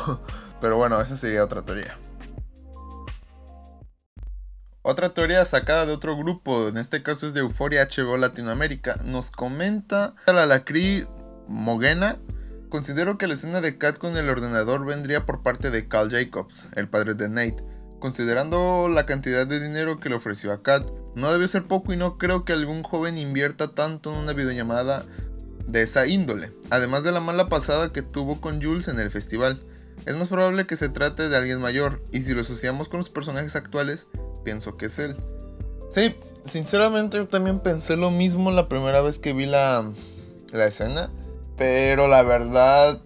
Pero 0.61 0.76
bueno, 0.76 1.00
esa 1.00 1.16
sería 1.16 1.42
otra 1.42 1.62
teoría. 1.62 1.96
Otra 4.88 5.12
teoría 5.12 5.44
sacada 5.44 5.85
de 5.85 5.92
otro 5.92 6.16
grupo, 6.16 6.68
en 6.68 6.77
este 6.77 7.03
caso 7.03 7.27
es 7.27 7.35
de 7.35 7.40
Euforia 7.40 7.88
HBO 7.88 8.16
Latinoamérica, 8.18 9.01
nos 9.05 9.33
comenta 9.33 10.14
la 10.29 10.46
Lacri 10.46 11.09
Mogena. 11.49 12.18
Considero 12.68 13.18
que 13.18 13.27
la 13.27 13.35
escena 13.35 13.61
de 13.61 13.79
Kat 13.79 13.99
con 13.99 14.16
el 14.16 14.29
ordenador 14.29 14.87
vendría 14.87 15.27
por 15.27 15.42
parte 15.42 15.72
de 15.72 15.88
Carl 15.88 16.12
Jacobs, 16.12 16.68
el 16.77 16.88
padre 16.88 17.14
de 17.14 17.29
Nate. 17.29 17.64
Considerando 17.99 18.88
la 18.88 19.07
cantidad 19.07 19.44
de 19.44 19.59
dinero 19.59 19.99
que 19.99 20.09
le 20.09 20.14
ofreció 20.14 20.53
a 20.53 20.62
Kat, 20.62 20.88
no 21.16 21.33
debe 21.33 21.49
ser 21.49 21.64
poco 21.64 21.92
y 21.92 21.96
no 21.96 22.16
creo 22.16 22.44
que 22.44 22.53
algún 22.53 22.85
joven 22.85 23.18
invierta 23.18 23.75
tanto 23.75 24.12
en 24.12 24.18
una 24.18 24.35
videollamada 24.35 25.05
de 25.66 25.83
esa 25.83 26.07
índole, 26.07 26.53
además 26.70 27.03
de 27.03 27.11
la 27.11 27.18
mala 27.18 27.49
pasada 27.49 27.92
que 27.92 28.03
tuvo 28.03 28.40
con 28.40 28.62
Jules 28.62 28.87
en 28.87 29.01
el 29.01 29.11
festival. 29.11 29.61
Es 30.06 30.14
más 30.14 30.28
probable 30.28 30.66
que 30.66 30.76
se 30.76 30.88
trate 30.88 31.28
de 31.28 31.36
alguien 31.36 31.60
mayor, 31.60 32.00
y 32.12 32.20
si 32.20 32.32
lo 32.32 32.40
asociamos 32.42 32.88
con 32.88 32.98
los 32.98 33.10
personajes 33.10 33.56
actuales, 33.56 34.06
pienso 34.44 34.76
que 34.76 34.86
es 34.86 34.98
él. 35.00 35.16
Sí, 35.90 36.14
sinceramente 36.44 37.16
yo 37.16 37.26
también 37.26 37.58
pensé 37.58 37.96
lo 37.96 38.12
mismo 38.12 38.52
la 38.52 38.68
primera 38.68 39.00
vez 39.00 39.18
que 39.18 39.32
vi 39.32 39.46
la, 39.46 39.92
la 40.52 40.66
escena, 40.66 41.10
pero 41.56 42.06
la 42.06 42.22
verdad, 42.22 43.02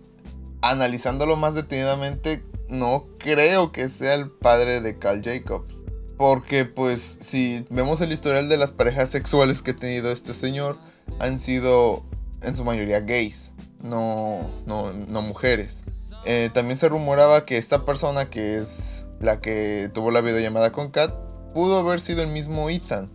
analizándolo 0.61 1.37
más 1.37 1.55
detenidamente, 1.55 2.45
no 2.69 3.07
creo 3.19 3.73
que 3.73 3.89
sea 3.89 4.15
el 4.15 4.31
padre 4.31 4.83
de 4.83 4.99
Carl 4.99 5.23
Jacobs. 5.23 5.75
Porque 6.19 6.67
pues 6.67 7.17
si 7.21 7.65
vemos 7.71 8.03
el 8.03 8.13
historial 8.13 8.51
de 8.51 8.59
las 8.59 8.73
parejas 8.73 9.09
sexuales 9.09 9.63
que 9.63 9.71
ha 9.71 9.77
tenido 9.77 10.13
este 10.13 10.35
señor, 10.35 10.77
han 11.19 11.39
sido 11.39 12.05
en 12.43 12.57
su 12.59 12.65
mayoría 12.65 13.01
gays, 13.01 13.53
no, 13.83 14.51
no, 14.67 14.93
no 14.93 15.23
mujeres. 15.23 15.83
Eh, 16.25 16.51
también 16.53 16.77
se 16.77 16.89
rumoraba 16.89 17.45
que 17.45 17.57
esta 17.57 17.85
persona 17.85 18.31
que 18.31 18.59
es 18.59 19.07
la 19.21 19.41
que 19.41 19.91
tuvo 19.93 20.11
la 20.11 20.21
videollamada 20.21 20.73
con 20.73 20.91
Kat 20.91 21.15
pudo 21.55 21.79
haber 21.79 22.01
sido 22.01 22.23
el 22.23 22.29
mismo 22.29 22.71
Ethan. 22.71 23.09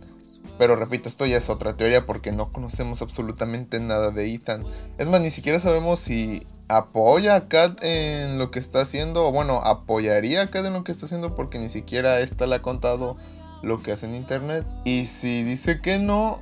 Pero 0.58 0.76
repito, 0.76 1.08
esto 1.08 1.26
ya 1.26 1.36
es 1.36 1.50
otra 1.50 1.76
teoría 1.76 2.06
porque 2.06 2.32
no 2.32 2.50
conocemos 2.50 3.02
absolutamente 3.02 3.78
nada 3.78 4.10
de 4.10 4.32
Ethan. 4.32 4.64
Es 4.96 5.06
más, 5.06 5.20
ni 5.20 5.30
siquiera 5.30 5.60
sabemos 5.60 6.00
si 6.00 6.42
apoya 6.68 7.34
a 7.34 7.48
Kat 7.48 7.82
en 7.82 8.38
lo 8.38 8.50
que 8.50 8.58
está 8.58 8.80
haciendo. 8.80 9.26
O 9.26 9.32
bueno, 9.32 9.60
apoyaría 9.62 10.42
a 10.42 10.46
Kat 10.46 10.64
en 10.64 10.72
lo 10.72 10.82
que 10.82 10.92
está 10.92 11.06
haciendo 11.06 11.34
porque 11.34 11.58
ni 11.58 11.68
siquiera 11.68 12.20
esta 12.20 12.46
le 12.46 12.56
ha 12.56 12.62
contado 12.62 13.16
lo 13.62 13.82
que 13.82 13.92
hace 13.92 14.06
en 14.06 14.14
internet. 14.14 14.66
Y 14.84 15.04
si 15.04 15.42
dice 15.42 15.80
que 15.80 15.98
no, 15.98 16.40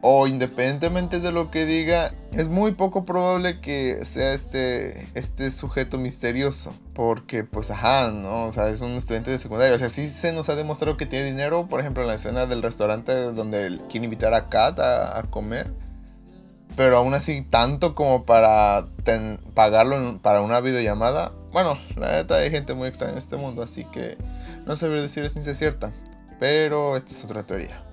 o 0.00 0.28
independientemente 0.28 1.18
de 1.18 1.32
lo 1.32 1.50
que 1.50 1.66
diga, 1.66 2.12
es 2.32 2.48
muy 2.48 2.72
poco 2.72 3.04
probable 3.04 3.60
que 3.60 4.04
sea 4.04 4.32
este, 4.32 5.08
este 5.14 5.50
sujeto 5.50 5.98
misterioso. 5.98 6.72
Porque, 6.94 7.42
pues, 7.44 7.70
ajá, 7.70 8.10
¿no? 8.12 8.46
O 8.46 8.52
sea, 8.52 8.68
es 8.68 8.80
un 8.80 8.92
estudiante 8.92 9.30
de 9.30 9.38
secundaria. 9.38 9.74
O 9.74 9.78
sea, 9.78 9.88
sí 9.88 10.08
se 10.08 10.32
nos 10.32 10.48
ha 10.48 10.54
demostrado 10.54 10.96
que 10.96 11.06
tiene 11.06 11.26
dinero. 11.26 11.66
Por 11.66 11.80
ejemplo, 11.80 12.02
en 12.02 12.08
la 12.08 12.14
escena 12.14 12.46
del 12.46 12.62
restaurante 12.62 13.12
donde 13.12 13.80
quiere 13.88 14.04
invitar 14.04 14.34
a 14.34 14.48
Kat 14.48 14.78
a, 14.78 15.22
comer. 15.30 15.72
Pero 16.76 16.98
aún 16.98 17.14
así, 17.14 17.42
tanto 17.42 17.96
como 17.96 18.24
para 18.24 18.86
pagarlo 19.54 20.20
para 20.22 20.42
una 20.42 20.60
videollamada. 20.60 21.32
Bueno, 21.52 21.76
la 21.96 22.12
neta 22.12 22.36
hay 22.36 22.50
gente 22.50 22.74
muy 22.74 22.86
extraña 22.86 23.14
en 23.14 23.18
este 23.18 23.36
mundo. 23.36 23.62
Así 23.64 23.84
que 23.84 24.16
no 24.64 24.76
sabría 24.76 25.02
decir 25.02 25.24
es 25.24 25.58
cierta. 25.58 25.90
Pero 26.38 26.96
esta 26.96 27.10
es 27.10 27.24
otra 27.24 27.42
teoría. 27.42 27.87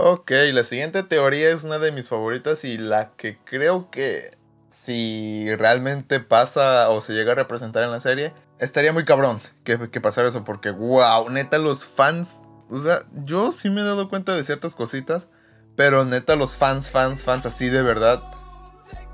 Ok, 0.00 0.30
la 0.52 0.62
siguiente 0.62 1.02
teoría 1.02 1.50
es 1.50 1.64
una 1.64 1.80
de 1.80 1.90
mis 1.90 2.06
favoritas 2.08 2.64
y 2.64 2.78
la 2.78 3.10
que 3.16 3.36
creo 3.44 3.90
que 3.90 4.30
si 4.70 5.52
realmente 5.56 6.20
pasa 6.20 6.88
o 6.90 7.00
se 7.00 7.14
llega 7.14 7.32
a 7.32 7.34
representar 7.34 7.82
en 7.82 7.90
la 7.90 7.98
serie, 7.98 8.32
estaría 8.60 8.92
muy 8.92 9.04
cabrón 9.04 9.40
que, 9.64 9.90
que 9.90 10.00
pasara 10.00 10.28
eso 10.28 10.44
porque, 10.44 10.70
wow, 10.70 11.28
neta 11.30 11.58
los 11.58 11.84
fans, 11.84 12.38
o 12.70 12.80
sea, 12.80 13.00
yo 13.24 13.50
sí 13.50 13.70
me 13.70 13.80
he 13.80 13.84
dado 13.84 14.08
cuenta 14.08 14.36
de 14.36 14.44
ciertas 14.44 14.76
cositas, 14.76 15.26
pero 15.74 16.04
neta 16.04 16.36
los 16.36 16.54
fans, 16.54 16.90
fans, 16.90 17.24
fans 17.24 17.44
así 17.44 17.68
de 17.68 17.82
verdad, 17.82 18.22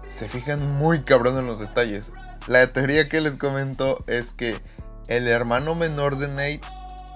se 0.06 0.28
fijan 0.28 0.70
muy 0.76 1.00
cabrón 1.00 1.38
en 1.38 1.46
los 1.46 1.60
detalles. 1.60 2.12
La 2.46 2.66
teoría 2.66 3.08
que 3.08 3.22
les 3.22 3.38
comento 3.38 4.04
es 4.06 4.34
que 4.34 4.60
el 5.08 5.28
hermano 5.28 5.74
menor 5.74 6.18
de 6.18 6.28
Nate 6.28 6.60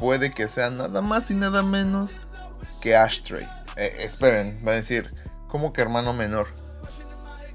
puede 0.00 0.32
que 0.32 0.48
sea 0.48 0.70
nada 0.70 1.02
más 1.02 1.30
y 1.30 1.34
nada 1.34 1.62
menos 1.62 2.16
que 2.80 2.96
Ashtray. 2.96 3.57
Eh, 3.78 3.98
esperen, 4.00 4.60
va 4.66 4.72
a 4.72 4.74
decir, 4.74 5.06
¿cómo 5.48 5.72
que 5.72 5.80
hermano 5.80 6.12
menor? 6.12 6.48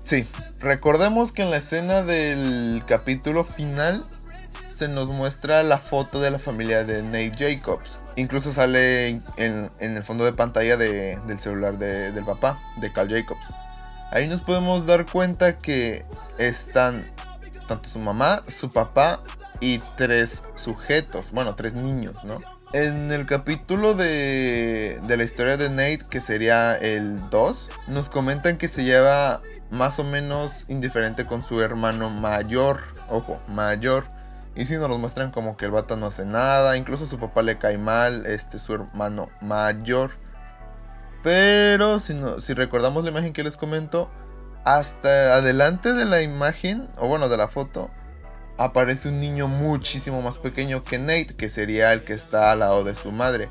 Sí, 0.06 0.26
recordemos 0.60 1.34
que 1.34 1.42
en 1.42 1.52
la 1.52 1.58
escena 1.58 2.02
del 2.02 2.82
capítulo 2.88 3.44
final 3.44 4.06
se 4.74 4.88
nos 4.88 5.12
muestra 5.12 5.64
la 5.64 5.78
foto 5.78 6.22
de 6.22 6.32
la 6.32 6.40
familia 6.40 6.86
de 6.86 7.04
Nate 7.04 7.34
Jacobs. 7.38 8.00
Incluso 8.16 8.52
sale 8.54 9.10
en, 9.38 9.70
el 9.80 10.04
fondo 10.04 10.24
de 10.24 10.34
pantalla 10.34 10.78
del 10.78 11.40
celular 11.40 11.78
del 11.78 12.26
papá, 12.26 12.58
de 12.78 12.92
Cal 12.92 13.10
Jacobs. 13.10 13.44
Ahí 14.12 14.28
nos 14.28 14.42
podemos 14.42 14.86
dar 14.86 15.06
cuenta 15.06 15.58
que 15.58 16.06
están 16.38 17.06
tanto 17.68 17.90
su 17.90 18.00
mamá, 18.00 18.44
su 18.48 18.72
papá 18.72 19.22
y 19.63 19.82
tres 19.95 20.43
sujetos, 20.56 21.32
bueno, 21.32 21.56
tres 21.56 21.73
niños, 21.73 22.26
¿no? 22.26 22.41
En 22.73 23.13
el 23.13 23.26
capítulo 23.26 23.93
de, 23.93 24.99
de 25.08 25.17
la 25.17 25.23
historia 25.23 25.56
de 25.56 25.69
Nate, 25.69 26.02
que 26.10 26.19
sería 26.19 26.76
el 26.76 27.30
2, 27.30 27.69
nos 27.88 28.10
comentan 28.10 28.58
que 28.58 28.67
se 28.67 28.84
lleva 28.84 29.41
más 29.71 29.99
o 29.99 30.04
menos 30.04 30.65
indiferente 30.67 31.26
con 31.26 31.43
su 31.43 31.62
hermano 31.62 32.10
mayor. 32.10 32.82
Ojo, 33.10 33.39
mayor. 33.47 34.06
Y 34.54 34.65
si 34.65 34.76
nos 34.76 34.89
lo 34.89 34.97
muestran 34.97 35.32
como 35.32 35.56
que 35.56 35.65
el 35.65 35.71
vato 35.71 35.95
no 35.95 36.08
hace 36.08 36.26
nada. 36.26 36.76
Incluso 36.76 37.06
su 37.06 37.17
papá 37.17 37.41
le 37.41 37.58
cae 37.58 37.78
mal. 37.78 38.26
Este 38.26 38.60
su 38.60 38.73
hermano 38.73 39.30
mayor. 39.39 40.12
Pero 41.23 42.02
si, 42.02 42.13
no, 42.13 42.41
si 42.41 42.54
recordamos 42.54 43.04
la 43.06 43.12
imagen 43.12 43.32
que 43.32 43.43
les 43.43 43.56
comento. 43.56 44.12
Hasta 44.65 45.36
adelante 45.36 45.93
de 45.93 46.06
la 46.06 46.21
imagen. 46.21 46.89
O 46.97 47.08
bueno, 47.08 47.30
de 47.30 47.38
la 47.38 47.47
foto 47.47 47.89
aparece 48.58 49.10
un 49.10 49.20
niño 49.20 49.48
muchísimo 49.48 50.22
más 50.22 50.38
pequeño 50.38 50.82
que 50.82 51.00
Nate, 51.00 51.36
que 51.38 51.50
sería 51.50 51.94
el 51.94 52.04
que 52.04 52.13
está 52.13 52.52
al 52.52 52.60
lado 52.60 52.84
de 52.84 52.96
su 52.96 53.12
madre. 53.12 53.48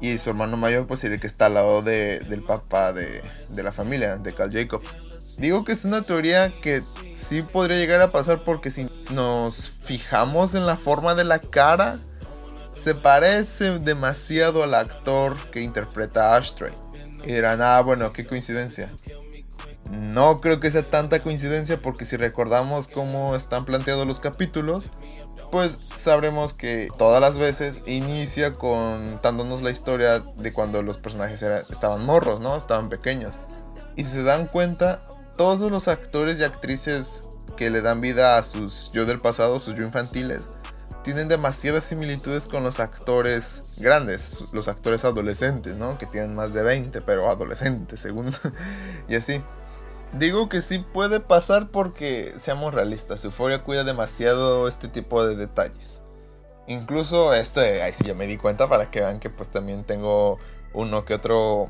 Y 0.00 0.16
su 0.18 0.30
hermano 0.30 0.56
mayor, 0.56 0.86
pues 0.86 1.00
sería 1.00 1.16
el 1.16 1.20
que 1.20 1.26
está 1.26 1.46
al 1.46 1.54
lado 1.54 1.82
del 1.82 2.42
papá 2.42 2.92
de, 2.92 3.22
de 3.48 3.62
la 3.62 3.72
familia, 3.72 4.16
de 4.16 4.32
Carl 4.32 4.52
Jacobs. 4.52 4.88
Digo 5.36 5.64
que 5.64 5.72
es 5.72 5.84
una 5.84 6.02
teoría 6.02 6.60
que 6.60 6.82
sí 7.16 7.42
podría 7.42 7.78
llegar 7.78 8.00
a 8.00 8.10
pasar 8.10 8.44
porque 8.44 8.70
si 8.70 8.90
nos 9.10 9.70
fijamos 9.82 10.54
en 10.54 10.66
la 10.66 10.76
forma 10.76 11.14
de 11.14 11.24
la 11.24 11.38
cara, 11.38 11.94
se 12.74 12.94
parece 12.94 13.78
demasiado 13.78 14.62
al 14.62 14.74
actor 14.74 15.36
que 15.50 15.60
interpreta 15.60 16.32
a 16.32 16.36
Ashtray. 16.36 16.72
Y 17.24 17.32
dirán, 17.32 17.60
ah, 17.62 17.80
bueno, 17.82 18.12
qué 18.12 18.24
coincidencia. 18.24 18.88
No 19.90 20.36
creo 20.38 20.60
que 20.60 20.70
sea 20.70 20.88
tanta 20.88 21.20
coincidencia 21.20 21.82
porque 21.82 22.04
si 22.04 22.16
recordamos 22.16 22.86
cómo 22.86 23.34
están 23.34 23.64
planteados 23.64 24.06
los 24.06 24.20
capítulos, 24.20 24.90
pues 25.50 25.78
sabremos 25.96 26.54
que 26.54 26.88
todas 26.96 27.20
las 27.20 27.36
veces 27.36 27.80
inicia 27.86 28.52
contándonos 28.52 29.62
la 29.62 29.70
historia 29.70 30.20
de 30.20 30.52
cuando 30.52 30.82
los 30.82 30.98
personajes 30.98 31.42
estaban 31.42 32.06
morros, 32.06 32.40
¿no? 32.40 32.56
Estaban 32.56 32.88
pequeños. 32.88 33.34
Y 33.96 34.04
si 34.04 34.10
se 34.10 34.22
dan 34.22 34.46
cuenta, 34.46 35.02
todos 35.36 35.70
los 35.70 35.88
actores 35.88 36.38
y 36.38 36.44
actrices 36.44 37.28
que 37.56 37.70
le 37.70 37.82
dan 37.82 38.00
vida 38.00 38.38
a 38.38 38.42
sus 38.44 38.92
yo 38.92 39.06
del 39.06 39.20
pasado, 39.20 39.58
sus 39.58 39.74
yo 39.74 39.82
infantiles, 39.82 40.42
tienen 41.02 41.28
demasiadas 41.28 41.84
similitudes 41.84 42.46
con 42.46 42.62
los 42.62 42.78
actores 42.78 43.64
grandes, 43.78 44.44
los 44.52 44.68
actores 44.68 45.04
adolescentes, 45.04 45.76
¿no? 45.76 45.98
Que 45.98 46.06
tienen 46.06 46.34
más 46.34 46.52
de 46.52 46.62
20, 46.62 47.00
pero 47.00 47.28
adolescentes, 47.30 48.00
según. 48.00 48.32
y 49.08 49.16
así. 49.16 49.42
Digo 50.12 50.48
que 50.48 50.60
sí 50.60 50.80
puede 50.80 51.20
pasar 51.20 51.70
porque, 51.70 52.34
seamos 52.38 52.74
realistas, 52.74 53.24
Euphoria 53.24 53.62
cuida 53.62 53.84
demasiado 53.84 54.66
este 54.66 54.88
tipo 54.88 55.24
de 55.24 55.36
detalles. 55.36 56.02
Incluso 56.66 57.32
este, 57.32 57.82
ahí 57.82 57.92
sí 57.92 58.04
ya 58.04 58.14
me 58.14 58.26
di 58.26 58.36
cuenta 58.36 58.68
para 58.68 58.90
que 58.90 59.00
vean 59.00 59.20
que 59.20 59.30
pues 59.30 59.48
también 59.50 59.84
tengo 59.84 60.38
uno 60.72 61.04
que 61.04 61.14
otro 61.14 61.68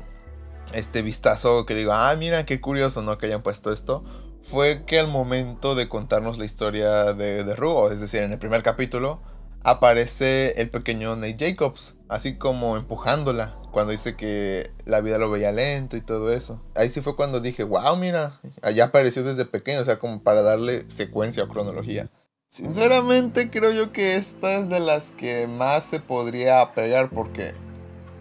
este 0.73 1.01
vistazo 1.01 1.65
que 1.65 1.75
digo, 1.75 1.91
ah, 1.93 2.15
mira 2.15 2.45
qué 2.45 2.61
curioso, 2.61 3.01
¿no? 3.01 3.17
Que 3.17 3.27
hayan 3.27 3.43
puesto 3.43 3.71
esto. 3.71 4.03
Fue 4.49 4.85
que 4.85 4.99
al 4.99 5.07
momento 5.07 5.75
de 5.75 5.87
contarnos 5.87 6.37
la 6.37 6.45
historia 6.45 7.13
de, 7.13 7.43
de 7.43 7.91
es 7.91 8.01
decir, 8.01 8.23
en 8.23 8.31
el 8.31 8.39
primer 8.39 8.63
capítulo, 8.63 9.21
aparece 9.63 10.61
el 10.61 10.69
pequeño 10.69 11.15
Nate 11.15 11.37
Jacobs, 11.37 11.95
así 12.09 12.35
como 12.35 12.77
empujándola, 12.77 13.55
cuando 13.71 13.91
dice 13.91 14.15
que 14.15 14.71
la 14.85 15.01
vida 15.01 15.17
lo 15.17 15.29
veía 15.29 15.51
lento 15.51 15.97
y 15.97 16.01
todo 16.01 16.31
eso. 16.31 16.61
Ahí 16.75 16.89
sí 16.89 17.01
fue 17.01 17.15
cuando 17.15 17.39
dije, 17.39 17.63
wow, 17.63 17.95
mira, 17.95 18.39
allá 18.61 18.85
apareció 18.85 19.23
desde 19.23 19.45
pequeño, 19.45 19.81
o 19.81 19.85
sea, 19.85 19.99
como 19.99 20.21
para 20.21 20.41
darle 20.41 20.89
secuencia 20.89 21.43
o 21.43 21.47
cronología. 21.47 22.09
Sinceramente 22.49 23.49
creo 23.49 23.71
yo 23.71 23.93
que 23.93 24.17
esta 24.17 24.55
es 24.55 24.67
de 24.67 24.81
las 24.81 25.11
que 25.11 25.47
más 25.47 25.85
se 25.85 26.01
podría 26.01 26.73
pegar 26.73 27.09
porque, 27.09 27.53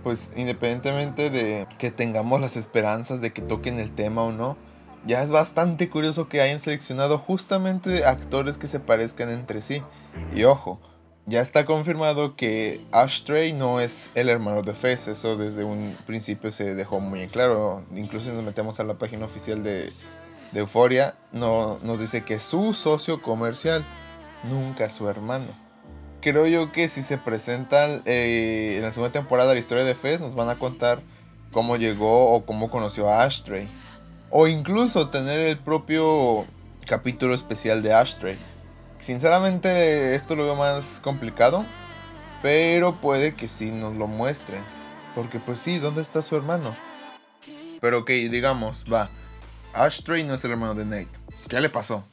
pues 0.04 0.30
independientemente 0.36 1.30
de 1.30 1.66
que 1.78 1.90
tengamos 1.90 2.40
las 2.40 2.56
esperanzas 2.56 3.20
de 3.20 3.32
que 3.32 3.42
toquen 3.42 3.80
el 3.80 3.92
tema 3.92 4.22
o 4.22 4.30
no, 4.30 4.56
ya 5.04 5.24
es 5.24 5.32
bastante 5.32 5.90
curioso 5.90 6.28
que 6.28 6.40
hayan 6.40 6.60
seleccionado 6.60 7.18
justamente 7.18 8.04
actores 8.04 8.56
que 8.56 8.68
se 8.68 8.78
parezcan 8.78 9.30
entre 9.30 9.62
sí. 9.62 9.82
Y 10.32 10.44
ojo, 10.44 10.78
ya 11.30 11.40
está 11.40 11.64
confirmado 11.64 12.34
que 12.34 12.80
Ashtray 12.90 13.52
no 13.52 13.78
es 13.78 14.10
el 14.16 14.28
hermano 14.28 14.62
de 14.62 14.74
Fez. 14.74 15.06
Eso 15.06 15.36
desde 15.36 15.62
un 15.62 15.96
principio 16.04 16.50
se 16.50 16.74
dejó 16.74 16.98
muy 16.98 17.28
claro. 17.28 17.84
Incluso 17.94 18.30
si 18.30 18.36
nos 18.36 18.44
metemos 18.44 18.80
a 18.80 18.84
la 18.84 18.94
página 18.94 19.26
oficial 19.26 19.62
de, 19.62 19.92
Euphoria, 20.52 21.14
no, 21.30 21.78
nos 21.84 22.00
dice 22.00 22.24
que 22.24 22.40
su 22.40 22.74
socio 22.74 23.22
comercial, 23.22 23.84
nunca 24.42 24.90
su 24.90 25.08
hermano. 25.08 25.46
Creo 26.20 26.48
yo 26.48 26.72
que 26.72 26.88
si 26.88 27.02
se 27.02 27.16
presentan 27.16 28.02
eh, 28.06 28.74
en 28.78 28.82
la 28.82 28.90
segunda 28.90 29.12
temporada 29.12 29.54
la 29.54 29.60
historia 29.60 29.84
de 29.84 29.94
Fez, 29.94 30.18
nos 30.18 30.34
van 30.34 30.48
a 30.48 30.56
contar 30.56 31.00
cómo 31.52 31.76
llegó 31.76 32.34
o 32.34 32.44
cómo 32.44 32.70
conoció 32.70 33.08
a 33.08 33.22
Ashtray. 33.22 33.68
O 34.30 34.48
incluso 34.48 35.10
tener 35.10 35.38
el 35.38 35.58
propio 35.58 36.44
capítulo 36.86 37.36
especial 37.36 37.84
de 37.84 37.94
Ashtray 37.94 38.36
Sinceramente 39.00 40.14
esto 40.14 40.36
lo 40.36 40.44
veo 40.44 40.56
más 40.56 41.00
complicado, 41.02 41.64
pero 42.42 42.94
puede 42.94 43.34
que 43.34 43.48
sí 43.48 43.70
nos 43.70 43.96
lo 43.96 44.06
muestren. 44.06 44.62
Porque 45.14 45.40
pues 45.40 45.58
sí, 45.58 45.78
¿dónde 45.78 46.02
está 46.02 46.20
su 46.20 46.36
hermano? 46.36 46.76
Pero 47.80 48.00
ok, 48.00 48.10
digamos, 48.10 48.84
va. 48.92 49.10
Ashtray 49.72 50.24
no 50.24 50.34
es 50.34 50.44
el 50.44 50.52
hermano 50.52 50.74
de 50.74 50.84
Nate. 50.84 51.18
¿Qué 51.48 51.60
le 51.60 51.70
pasó? 51.70 52.04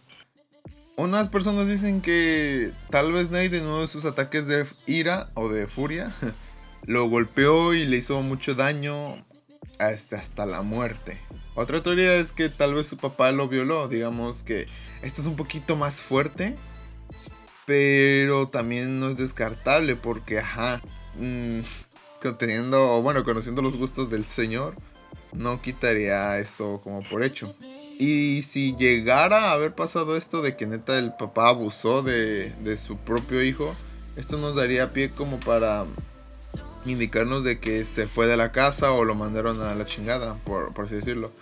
Unas 0.96 1.28
personas 1.28 1.68
dicen 1.68 2.02
que 2.02 2.72
tal 2.90 3.12
vez 3.12 3.32
Nate 3.32 3.58
en 3.58 3.66
uno 3.66 3.82
de 3.82 3.88
sus 3.88 4.06
ataques 4.06 4.48
de 4.48 4.66
ira 4.86 5.30
o 5.36 5.50
de 5.50 5.68
furia 5.68 6.12
lo 6.84 7.08
golpeó 7.10 7.74
y 7.74 7.86
le 7.86 7.98
hizo 7.98 8.22
mucho 8.22 8.56
daño 8.56 9.26
hasta, 9.78 10.18
hasta 10.18 10.46
la 10.46 10.62
muerte. 10.62 11.20
Otra 11.54 11.84
teoría 11.84 12.16
es 12.16 12.32
que 12.32 12.48
tal 12.48 12.76
vez 12.76 12.88
su 12.88 12.98
papá 12.98 13.32
lo 13.34 13.50
violó. 13.50 13.90
Digamos 13.90 14.42
que 14.42 14.68
esto 15.02 15.22
es 15.22 15.28
un 15.28 15.36
poquito 15.36 15.76
más 15.76 16.00
fuerte 16.00 16.56
pero 17.68 18.48
también 18.48 19.02
no 19.02 19.10
es 19.10 19.18
descartable 19.18 19.98
porque, 19.98 20.40
ajá, 20.40 20.82
mmm, 21.18 21.60
teniendo, 22.40 23.02
bueno, 23.02 23.26
conociendo 23.26 23.62
los 23.62 23.76
gustos 23.76 24.10
del 24.10 24.24
señor, 24.24 24.74
no 25.34 25.62
quitaría 25.62 26.40
eso 26.40 26.80
como 26.82 27.04
por 27.10 27.24
hecho. 27.24 27.54
Y 28.00 28.42
si 28.44 28.74
llegara 28.78 29.50
a 29.50 29.52
haber 29.52 29.76
pasado 29.76 30.16
esto 30.16 30.42
de 30.42 30.56
que 30.56 30.66
neta 30.66 30.98
el 30.98 31.14
papá 31.14 31.50
abusó 31.50 32.04
de, 32.04 32.54
de 32.64 32.78
su 32.78 32.96
propio 32.96 33.44
hijo, 33.44 33.76
esto 34.16 34.38
nos 34.38 34.56
daría 34.56 34.94
pie 34.94 35.10
como 35.10 35.38
para 35.42 35.86
indicarnos 36.86 37.44
de 37.44 37.60
que 37.60 37.84
se 37.84 38.08
fue 38.08 38.28
de 38.28 38.38
la 38.38 38.54
casa 38.54 38.94
o 38.94 39.04
lo 39.04 39.14
mandaron 39.14 39.62
a 39.62 39.76
la 39.76 39.86
chingada, 39.86 40.36
por, 40.46 40.74
por 40.74 40.86
así 40.86 40.96
decirlo. 40.96 41.34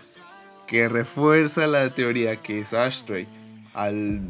Que 0.65 0.89
refuerza 0.89 1.67
la 1.67 1.87
teoría 1.91 2.37
que 2.37 2.61
es 2.61 2.73
Ashtray, 2.73 3.27
al 3.75 4.21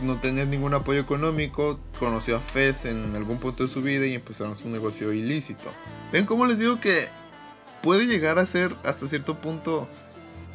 no 0.00 0.16
tener 0.16 0.46
ningún 0.46 0.74
apoyo 0.74 1.00
económico, 1.00 1.80
conoció 1.98 2.36
a 2.36 2.40
Fez 2.40 2.84
en 2.84 3.14
algún 3.16 3.38
punto 3.38 3.64
de 3.64 3.68
su 3.68 3.82
vida 3.82 4.06
y 4.06 4.14
empezaron 4.14 4.56
su 4.56 4.68
negocio 4.68 5.12
ilícito. 5.12 5.70
¿Ven 6.12 6.26
cómo 6.26 6.46
les 6.46 6.58
digo 6.58 6.80
que 6.80 7.08
puede 7.82 8.06
llegar 8.06 8.38
a 8.38 8.46
ser 8.46 8.74
hasta 8.84 9.06
cierto 9.06 9.34
punto 9.34 9.88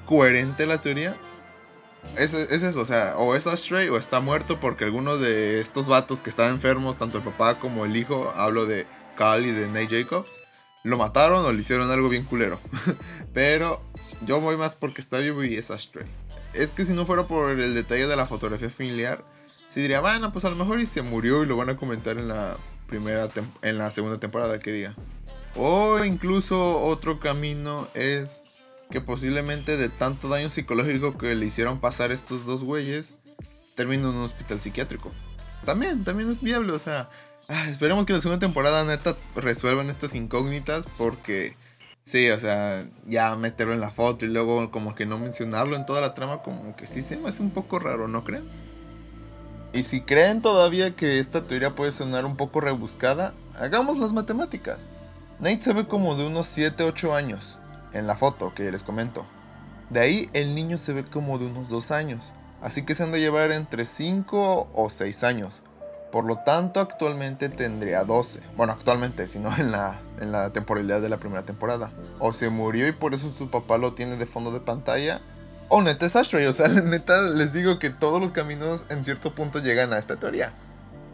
coherente 0.06 0.66
la 0.66 0.82
teoría? 0.82 1.16
Es, 2.18 2.34
es 2.34 2.64
eso, 2.64 2.82
o 2.82 2.86
sea, 2.86 3.16
o 3.18 3.36
es 3.36 3.48
Ashtray 3.48 3.90
o 3.90 3.98
está 3.98 4.20
muerto 4.20 4.60
porque 4.60 4.84
algunos 4.84 5.22
de 5.22 5.62
estos 5.62 5.88
vatos 5.88 6.22
que 6.22 6.30
están 6.30 6.52
enfermos, 6.52 6.98
tanto 6.98 7.18
el 7.18 7.24
papá 7.24 7.60
como 7.60 7.86
el 7.86 7.96
hijo, 7.96 8.34
hablo 8.36 8.66
de 8.66 8.86
Cal 9.18 9.46
y 9.46 9.52
de 9.52 9.68
Nate 9.68 10.04
Jacobs, 10.04 10.32
lo 10.84 10.98
mataron 10.98 11.46
o 11.46 11.52
le 11.52 11.62
hicieron 11.62 11.90
algo 11.92 12.10
bien 12.10 12.26
culero. 12.26 12.60
Pero 13.34 13.82
yo 14.26 14.40
voy 14.42 14.58
más 14.58 14.76
porque 14.76 15.02
está 15.02 15.18
vivo 15.20 15.44
y 15.44 15.56
es 15.56 15.72
Ashtray. 15.72 16.06
Es 16.54 16.72
que 16.72 16.86
si 16.86 16.94
no 16.94 17.06
fuera 17.06 17.28
por 17.28 17.50
el 17.52 17.74
detalle 17.74 18.08
de 18.08 18.16
la 18.16 18.28
fotografía 18.28 18.70
familiar, 18.70 19.26
sí 19.70 19.82
diría, 19.82 20.02
bueno, 20.02 20.32
pues 20.32 20.46
a 20.46 20.50
lo 20.50 20.56
mejor 20.56 20.80
y 20.80 20.86
se 20.86 21.02
murió 21.02 21.44
y 21.44 21.48
lo 21.48 21.58
van 21.58 21.70
a 21.70 21.76
comentar 21.76 22.18
en 22.18 22.28
la 22.28 22.58
primera 22.88 23.28
en 23.62 23.78
la 23.78 23.90
segunda 23.92 24.20
temporada 24.20 24.60
que 24.60 24.72
diga. 24.72 24.96
O 25.56 26.04
incluso 26.04 26.82
otro 26.82 27.20
camino 27.20 27.88
es 27.94 28.44
que 28.92 29.02
posiblemente 29.02 29.78
de 29.78 29.90
tanto 29.90 30.30
daño 30.30 30.50
psicológico 30.50 31.18
que 31.18 31.34
le 31.34 31.46
hicieron 31.46 31.80
pasar 31.80 32.12
estos 32.12 32.46
dos 32.46 32.64
güeyes, 32.64 33.16
termine 33.76 34.04
en 34.04 34.10
un 34.10 34.24
hospital 34.24 34.62
psiquiátrico. 34.62 35.12
También, 35.66 36.04
también 36.04 36.30
es 36.30 36.42
viable, 36.42 36.74
o 36.74 36.80
sea, 36.80 37.10
ah, 37.48 37.68
esperemos 37.70 38.06
que 38.06 38.14
la 38.14 38.22
segunda 38.22 38.40
temporada 38.40 38.84
neta 38.84 39.18
resuelvan 39.36 39.90
estas 39.90 40.14
incógnitas 40.14 40.86
porque 40.98 41.56
sí, 42.04 42.30
o 42.30 42.40
sea, 42.40 42.86
ya 43.06 43.36
meterlo 43.36 43.74
en 43.74 43.80
la 43.80 43.92
foto 43.92 44.26
y 44.26 44.30
luego 44.30 44.72
como 44.72 44.96
que 44.96 45.06
no 45.06 45.18
mencionarlo 45.18 45.76
en 45.76 45.86
toda 45.86 46.02
la 46.02 46.14
trama 46.14 46.42
como 46.42 46.76
que 46.76 46.86
sí 46.86 47.02
se 47.02 47.18
me 47.18 47.30
hace 47.30 47.42
un 47.42 47.52
poco 47.52 47.80
raro, 47.80 48.08
¿no 48.08 48.24
creen? 48.24 48.44
Y 49.74 49.84
si 49.84 50.02
creen 50.02 50.42
todavía 50.42 50.96
que 50.96 51.20
esta 51.20 51.48
teoría 51.48 51.76
puede 51.76 51.92
sonar 51.92 52.26
un 52.26 52.38
poco 52.38 52.62
rebuscada, 52.62 53.34
hagamos 53.60 53.98
las 53.98 54.14
matemáticas. 54.14 54.88
Nate 55.40 55.62
se 55.62 55.74
ve 55.74 55.88
como 55.88 56.16
de 56.16 56.28
unos 56.28 56.56
7-8 56.56 57.16
años 57.16 57.58
en 57.92 58.06
la 58.06 58.16
foto 58.16 58.54
que 58.54 58.72
les 58.72 58.84
comento. 58.84 59.26
De 59.90 60.00
ahí 60.00 60.30
el 60.34 60.54
niño 60.54 60.78
se 60.78 60.94
ve 60.94 61.04
como 61.04 61.40
de 61.40 61.48
unos 61.48 61.70
2 61.70 61.92
años, 61.92 62.34
así 62.62 62.84
que 62.84 62.94
se 62.94 63.04
han 63.04 63.12
de 63.12 63.20
llevar 63.20 63.52
entre 63.52 63.86
5 63.86 64.70
o 64.74 64.90
6 64.90 65.24
años. 65.24 65.64
Por 66.14 66.26
lo 66.26 66.38
tanto, 66.38 66.80
actualmente 66.80 67.50
tendría 67.50 68.04
12. 68.04 68.40
Bueno, 68.56 68.74
actualmente, 68.74 69.28
sino 69.28 69.52
en 69.58 69.72
la, 69.72 70.00
en 70.20 70.32
la 70.32 70.52
temporalidad 70.54 71.02
de 71.02 71.10
la 71.10 71.18
primera 71.18 71.42
temporada. 71.42 71.92
O 72.20 72.34
se 72.34 72.50
murió 72.50 72.88
y 72.88 72.92
por 72.92 73.16
eso 73.16 73.34
su 73.36 73.50
papá 73.50 73.80
lo 73.80 73.96
tiene 73.96 74.16
de 74.18 74.28
fondo 74.28 74.52
de 74.52 74.60
pantalla. 74.60 75.22
O 75.70 75.82
neta 75.82 76.06
es 76.06 76.16
Ashtray. 76.16 76.46
O 76.46 76.54
sea, 76.54 76.68
neta 76.68 77.20
les 77.24 77.52
digo 77.52 77.80
que 77.80 77.90
todos 77.90 78.22
los 78.22 78.32
caminos 78.32 78.86
en 78.90 79.04
cierto 79.04 79.34
punto 79.34 79.58
llegan 79.58 79.92
a 79.92 79.98
esta 79.98 80.18
teoría. 80.18 80.54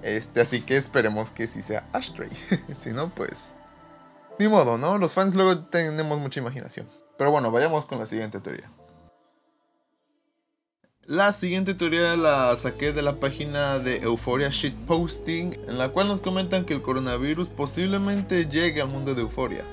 Este, 0.01 0.41
así 0.41 0.59
que 0.59 0.75
esperemos 0.75 1.31
que 1.31 1.47
sí 1.47 1.61
sea 1.61 1.87
Ashtray. 1.93 2.31
si 2.77 2.89
no, 2.89 3.07
pues 3.07 3.55
ni 4.37 4.49
modo, 4.49 4.77
¿no? 4.77 4.97
Los 4.97 5.13
fans 5.13 5.33
luego 5.33 5.59
tenemos 5.59 6.19
mucha 6.19 6.41
imaginación. 6.41 6.89
Pero 7.17 7.31
bueno, 7.31 7.51
vayamos 7.51 7.85
con 7.85 7.99
la 7.99 8.05
siguiente 8.05 8.41
teoría. 8.41 8.69
La 11.09 11.33
siguiente 11.33 11.73
teoría 11.73 12.15
la 12.15 12.55
saqué 12.55 12.93
de 12.93 13.01
la 13.01 13.15
página 13.15 13.79
de 13.79 13.97
Euphoria 13.97 14.49
Shitposting, 14.49 15.57
en 15.67 15.79
la 15.79 15.89
cual 15.89 16.07
nos 16.07 16.21
comentan 16.21 16.65
que 16.65 16.75
el 16.75 16.83
coronavirus 16.83 17.49
posiblemente 17.49 18.45
llegue 18.45 18.79
al 18.79 18.89
mundo 18.89 19.15
de 19.15 19.21
Euphoria. 19.21 19.63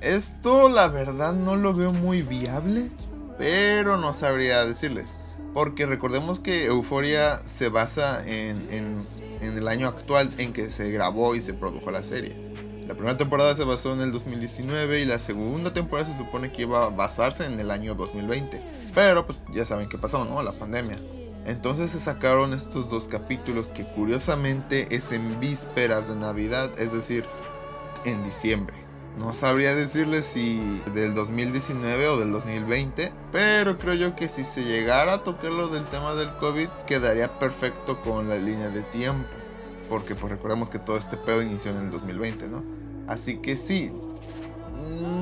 Esto 0.00 0.68
la 0.68 0.86
verdad 0.86 1.32
no 1.32 1.56
lo 1.56 1.74
veo 1.74 1.92
muy 1.92 2.22
viable, 2.22 2.90
pero 3.38 3.96
no 3.96 4.12
sabría 4.12 4.64
decirles. 4.64 5.36
Porque 5.52 5.84
recordemos 5.84 6.38
que 6.38 6.66
Euphoria 6.66 7.40
se 7.44 7.68
basa 7.68 8.24
en, 8.24 8.68
en 8.70 9.58
el 9.58 9.66
año 9.66 9.88
actual 9.88 10.30
en 10.38 10.52
que 10.52 10.70
se 10.70 10.92
grabó 10.92 11.34
y 11.34 11.40
se 11.40 11.54
produjo 11.54 11.90
la 11.90 12.04
serie. 12.04 12.51
La 12.92 12.96
primera 12.96 13.16
temporada 13.16 13.54
se 13.54 13.64
basó 13.64 13.94
en 13.94 14.02
el 14.02 14.12
2019 14.12 15.00
y 15.00 15.06
la 15.06 15.18
segunda 15.18 15.72
temporada 15.72 16.12
se 16.12 16.18
supone 16.18 16.52
que 16.52 16.60
iba 16.60 16.84
a 16.84 16.90
basarse 16.90 17.46
en 17.46 17.58
el 17.58 17.70
año 17.70 17.94
2020. 17.94 18.60
Pero 18.94 19.24
pues 19.24 19.38
ya 19.54 19.64
saben 19.64 19.88
qué 19.88 19.96
pasó, 19.96 20.26
¿no? 20.26 20.42
La 20.42 20.52
pandemia. 20.52 20.98
Entonces 21.46 21.92
se 21.92 22.00
sacaron 22.00 22.52
estos 22.52 22.90
dos 22.90 23.08
capítulos 23.08 23.70
que 23.70 23.86
curiosamente 23.86 24.94
es 24.94 25.10
en 25.10 25.40
vísperas 25.40 26.06
de 26.06 26.16
Navidad, 26.16 26.70
es 26.78 26.92
decir, 26.92 27.24
en 28.04 28.22
diciembre. 28.24 28.76
No 29.16 29.32
sabría 29.32 29.74
decirles 29.74 30.26
si 30.26 30.60
del 30.92 31.14
2019 31.14 32.08
o 32.08 32.18
del 32.18 32.30
2020, 32.30 33.10
pero 33.32 33.78
creo 33.78 33.94
yo 33.94 34.16
que 34.16 34.28
si 34.28 34.44
se 34.44 34.64
llegara 34.64 35.14
a 35.14 35.24
tocar 35.24 35.50
lo 35.50 35.68
del 35.68 35.84
tema 35.84 36.12
del 36.12 36.30
COVID 36.34 36.68
quedaría 36.86 37.38
perfecto 37.38 37.98
con 38.02 38.28
la 38.28 38.36
línea 38.36 38.68
de 38.68 38.82
tiempo 38.82 39.28
porque 39.92 40.14
pues 40.14 40.32
recordemos 40.32 40.70
que 40.70 40.78
todo 40.78 40.96
este 40.96 41.18
pedo 41.18 41.42
inició 41.42 41.70
en 41.70 41.76
el 41.76 41.90
2020, 41.90 42.48
¿no? 42.48 42.81
Así 43.06 43.38
que 43.38 43.56
sí, 43.56 43.92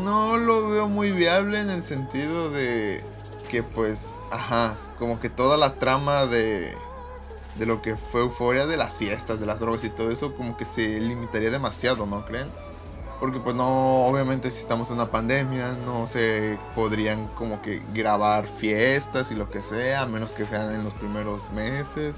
no 0.05 0.37
lo 0.37 0.69
veo 0.69 0.89
muy 0.89 1.13
viable 1.13 1.61
en 1.61 1.71
el 1.71 1.83
sentido 1.83 2.51
de 2.51 3.03
que 3.49 3.63
pues, 3.63 4.15
ajá, 4.31 4.77
como 4.99 5.21
que 5.21 5.29
toda 5.29 5.57
la 5.57 5.75
trama 5.75 6.27
de, 6.27 6.75
de 7.57 7.67
lo 7.67 7.83
que 7.83 7.97
fue 7.97 8.21
euforia 8.21 8.67
de 8.67 8.77
las 8.77 8.95
fiestas, 8.95 9.41
de 9.41 9.47
las 9.47 9.61
drogas 9.61 9.85
y 9.85 9.91
todo 9.91 10.11
eso, 10.11 10.35
como 10.35 10.57
que 10.57 10.65
se 10.65 11.01
limitaría 11.01 11.51
demasiado, 11.51 12.07
¿no 12.07 12.25
creen? 12.25 12.49
Porque 13.19 13.39
pues 13.39 13.55
no, 13.55 14.07
obviamente 14.07 14.51
si 14.51 14.61
estamos 14.61 14.89
en 14.89 14.95
una 14.95 15.11
pandemia, 15.11 15.77
no 15.85 16.07
se 16.07 16.59
podrían 16.75 17.27
como 17.29 17.61
que 17.61 17.83
grabar 17.93 18.47
fiestas 18.47 19.31
y 19.31 19.35
lo 19.35 19.51
que 19.51 19.61
sea, 19.63 20.03
a 20.03 20.07
menos 20.07 20.31
que 20.33 20.47
sean 20.47 20.75
en 20.75 20.85
los 20.85 20.95
primeros 20.95 21.51
meses, 21.51 22.17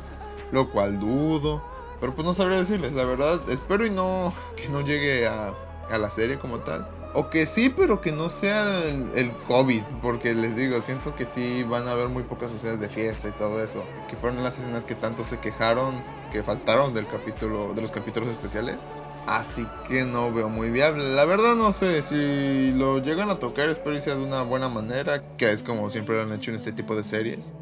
lo 0.53 0.71
cual 0.71 1.01
dudo. 1.01 1.63
Pero 2.03 2.17
pues 2.17 2.27
no 2.27 2.35
sabría 2.35 2.59
decirles, 2.59 2.95
la 2.95 3.05
verdad, 3.05 3.41
espero 3.49 3.87
y 3.87 3.91
no 3.91 4.35
que 4.57 4.69
no 4.69 4.81
llegue 4.81 5.29
a, 5.29 5.55
la 5.89 6.11
serie 6.11 6.37
como 6.37 6.59
tal. 6.59 6.85
O 7.15 7.31
que 7.31 7.47
sí, 7.47 7.69
pero 7.69 8.01
que 8.01 8.11
no 8.11 8.29
sea 8.29 8.89
el, 8.89 9.31
COVID, 9.47 9.83
porque 10.03 10.35
les 10.35 10.57
digo, 10.57 10.81
siento 10.81 11.15
que 11.15 11.25
sí 11.25 11.63
van 11.63 11.87
a 11.87 11.93
haber 11.93 12.09
muy 12.09 12.25
pocas 12.25 12.53
escenas 12.53 12.81
de 12.81 12.89
fiesta 12.89 13.29
y 13.29 13.31
todo 13.31 13.63
eso. 13.63 13.85
Que 14.09 14.17
fueron 14.17 14.43
las 14.43 14.59
escenas 14.59 14.85
que 14.85 14.97
tanto 14.97 15.25
se 15.25 15.39
quejaron, 15.39 15.95
que 16.33 16.43
faltaron 16.43 16.93
del 16.93 17.07
capítulo, 17.07 17.73
de 17.73 17.83
los 17.83 17.93
capítulos 17.93 18.31
especiales. 18.31 18.79
Así 19.29 19.65
que 19.87 20.03
no 20.03 20.33
veo 20.33 20.49
muy 20.49 20.71
viable. 20.71 21.15
La 21.15 21.25
verdad 21.25 21.55
no 21.55 21.71
sé, 21.71 22.03
si 22.03 22.73
lo 22.73 22.99
llegan 22.99 23.31
a 23.31 23.37
tocar 23.37 23.69
espero 23.69 23.95
que 23.95 24.01
sea 24.01 24.17
de 24.17 24.25
una 24.25 24.43
buena 24.43 24.69
manera, 24.69 25.37
que 25.37 25.53
es 25.53 25.63
como 25.63 25.89
siempre 25.89 26.17
lo 26.17 26.23
han 26.23 26.33
hecho 26.33 26.51
en 26.51 26.57
este 26.57 26.73
tipo 26.73 26.97
de 26.97 27.05
series. 27.05 27.53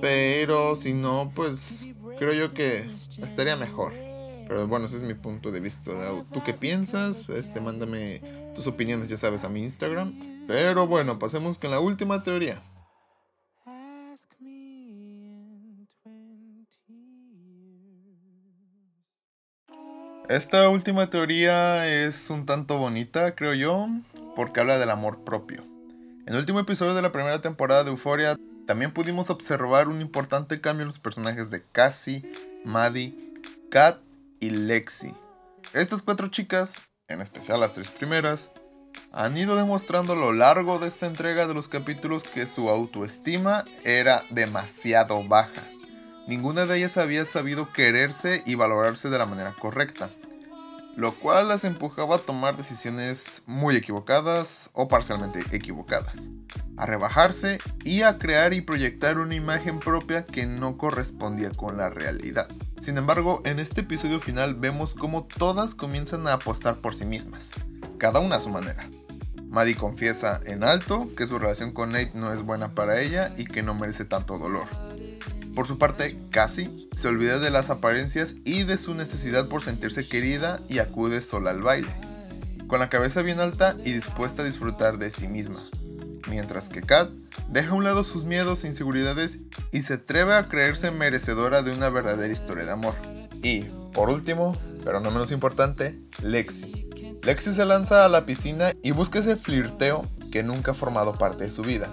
Pero 0.00 0.76
si 0.76 0.94
no, 0.94 1.32
pues 1.34 1.89
creo 2.20 2.34
yo 2.34 2.50
que 2.50 2.86
estaría 3.22 3.56
mejor. 3.56 3.94
Pero 4.46 4.68
bueno, 4.68 4.86
ese 4.86 4.96
es 4.96 5.02
mi 5.02 5.14
punto 5.14 5.50
de 5.50 5.60
vista. 5.60 5.90
¿Tú 6.32 6.44
qué 6.44 6.52
piensas? 6.52 7.24
Este, 7.30 7.60
mándame 7.60 8.20
tus 8.54 8.66
opiniones, 8.66 9.08
ya 9.08 9.16
sabes, 9.16 9.42
a 9.44 9.48
mi 9.48 9.64
Instagram. 9.64 10.44
Pero 10.46 10.86
bueno, 10.86 11.18
pasemos 11.18 11.58
con 11.58 11.70
la 11.70 11.80
última 11.80 12.22
teoría. 12.22 12.60
Esta 20.28 20.68
última 20.68 21.08
teoría 21.08 21.88
es 21.88 22.28
un 22.28 22.44
tanto 22.44 22.76
bonita, 22.76 23.34
creo 23.34 23.54
yo, 23.54 23.88
porque 24.36 24.60
habla 24.60 24.78
del 24.78 24.90
amor 24.90 25.24
propio. 25.24 25.64
En 26.26 26.34
el 26.34 26.40
último 26.40 26.60
episodio 26.60 26.94
de 26.94 27.02
la 27.02 27.12
primera 27.12 27.40
temporada 27.40 27.82
de 27.82 27.90
Euphoria 27.90 28.36
también 28.70 28.92
pudimos 28.92 29.30
observar 29.30 29.88
un 29.88 30.00
importante 30.00 30.60
cambio 30.60 30.82
en 30.82 30.86
los 30.86 31.00
personajes 31.00 31.50
de 31.50 31.60
Cassie, 31.72 32.22
Maddie, 32.64 33.12
Kat 33.68 33.98
y 34.38 34.50
Lexi. 34.50 35.12
Estas 35.72 36.02
cuatro 36.02 36.28
chicas, 36.28 36.80
en 37.08 37.20
especial 37.20 37.58
las 37.58 37.72
tres 37.72 37.88
primeras, 37.88 38.52
han 39.12 39.36
ido 39.36 39.56
demostrando 39.56 40.12
a 40.12 40.16
lo 40.16 40.32
largo 40.32 40.78
de 40.78 40.86
esta 40.86 41.08
entrega 41.08 41.48
de 41.48 41.54
los 41.54 41.66
capítulos 41.66 42.22
que 42.22 42.46
su 42.46 42.68
autoestima 42.68 43.64
era 43.82 44.22
demasiado 44.30 45.20
baja. 45.26 45.66
Ninguna 46.28 46.64
de 46.64 46.78
ellas 46.78 46.96
había 46.96 47.26
sabido 47.26 47.72
quererse 47.72 48.44
y 48.46 48.54
valorarse 48.54 49.10
de 49.10 49.18
la 49.18 49.26
manera 49.26 49.52
correcta 49.58 50.10
lo 51.00 51.14
cual 51.14 51.48
las 51.48 51.64
empujaba 51.64 52.16
a 52.16 52.18
tomar 52.18 52.58
decisiones 52.58 53.42
muy 53.46 53.74
equivocadas 53.74 54.68
o 54.74 54.86
parcialmente 54.86 55.42
equivocadas, 55.50 56.28
a 56.76 56.84
rebajarse 56.84 57.56
y 57.86 58.02
a 58.02 58.18
crear 58.18 58.52
y 58.52 58.60
proyectar 58.60 59.16
una 59.16 59.34
imagen 59.34 59.78
propia 59.78 60.26
que 60.26 60.44
no 60.44 60.76
correspondía 60.76 61.52
con 61.52 61.78
la 61.78 61.88
realidad. 61.88 62.48
Sin 62.80 62.98
embargo, 62.98 63.40
en 63.46 63.60
este 63.60 63.80
episodio 63.80 64.20
final 64.20 64.54
vemos 64.56 64.92
cómo 64.92 65.24
todas 65.24 65.74
comienzan 65.74 66.26
a 66.26 66.34
apostar 66.34 66.76
por 66.76 66.94
sí 66.94 67.06
mismas, 67.06 67.50
cada 67.96 68.20
una 68.20 68.36
a 68.36 68.40
su 68.40 68.50
manera. 68.50 68.86
Maddie 69.48 69.76
confiesa 69.76 70.38
en 70.44 70.62
alto 70.62 71.08
que 71.16 71.26
su 71.26 71.38
relación 71.38 71.72
con 71.72 71.92
Nate 71.92 72.12
no 72.12 72.34
es 72.34 72.42
buena 72.42 72.74
para 72.74 73.00
ella 73.00 73.32
y 73.38 73.46
que 73.46 73.62
no 73.62 73.74
merece 73.74 74.04
tanto 74.04 74.36
dolor. 74.36 74.66
Por 75.54 75.66
su 75.66 75.78
parte, 75.78 76.16
Cassie 76.30 76.70
se 76.94 77.08
olvida 77.08 77.38
de 77.38 77.50
las 77.50 77.70
apariencias 77.70 78.36
y 78.44 78.62
de 78.62 78.78
su 78.78 78.94
necesidad 78.94 79.48
por 79.48 79.62
sentirse 79.62 80.08
querida 80.08 80.60
y 80.68 80.78
acude 80.78 81.20
sola 81.20 81.50
al 81.50 81.62
baile. 81.62 81.88
con 82.66 82.78
la 82.78 82.88
cabeza 82.88 83.22
bien 83.22 83.40
alta 83.40 83.76
y 83.84 83.92
dispuesta 83.92 84.42
a 84.42 84.44
disfrutar 84.44 84.96
de 84.98 85.10
sí 85.10 85.26
misma. 85.26 85.58
Mientras 86.28 86.68
que 86.68 86.82
Kat 86.82 87.10
deja 87.48 87.70
a 87.70 87.74
un 87.74 87.82
lado 87.82 88.04
sus 88.04 88.24
miedos 88.24 88.62
e 88.62 88.68
inseguridades 88.68 89.40
y 89.72 89.82
se 89.82 89.94
atreve 89.94 90.36
a 90.36 90.44
creerse 90.44 90.92
merecedora 90.92 91.62
de 91.62 91.72
una 91.72 91.88
verdadera 91.88 92.32
historia 92.32 92.64
de 92.64 92.70
amor. 92.70 92.94
Y, 93.42 93.62
por 93.92 94.08
último, 94.08 94.56
pero 94.84 95.00
no 95.00 95.10
menos 95.10 95.32
importante, 95.32 95.98
Lexi. 96.22 96.88
Lexi 97.24 97.52
se 97.52 97.66
lanza 97.66 98.04
a 98.04 98.08
la 98.08 98.24
piscina 98.24 98.72
y 98.84 98.92
busca 98.92 99.18
ese 99.18 99.34
flirteo 99.34 100.06
que 100.30 100.44
nunca 100.44 100.70
ha 100.70 100.74
formado 100.74 101.14
parte 101.14 101.42
de 101.42 101.50
su 101.50 101.62
vida. 101.62 101.92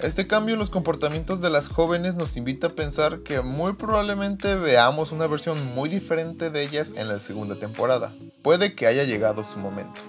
Este 0.00 0.26
cambio 0.26 0.52
en 0.52 0.58
los 0.58 0.68
comportamientos 0.68 1.40
de 1.40 1.48
las 1.48 1.68
jóvenes 1.68 2.16
nos 2.16 2.36
invita 2.36 2.66
a 2.66 2.74
pensar 2.74 3.20
que 3.20 3.40
muy 3.40 3.72
probablemente 3.72 4.54
veamos 4.54 5.10
una 5.10 5.26
versión 5.26 5.74
muy 5.74 5.88
diferente 5.88 6.50
de 6.50 6.62
ellas 6.62 6.92
en 6.96 7.08
la 7.08 7.18
segunda 7.18 7.54
temporada. 7.58 8.14
Puede 8.42 8.74
que 8.74 8.86
haya 8.86 9.04
llegado 9.04 9.42
su 9.42 9.58
momento, 9.58 10.00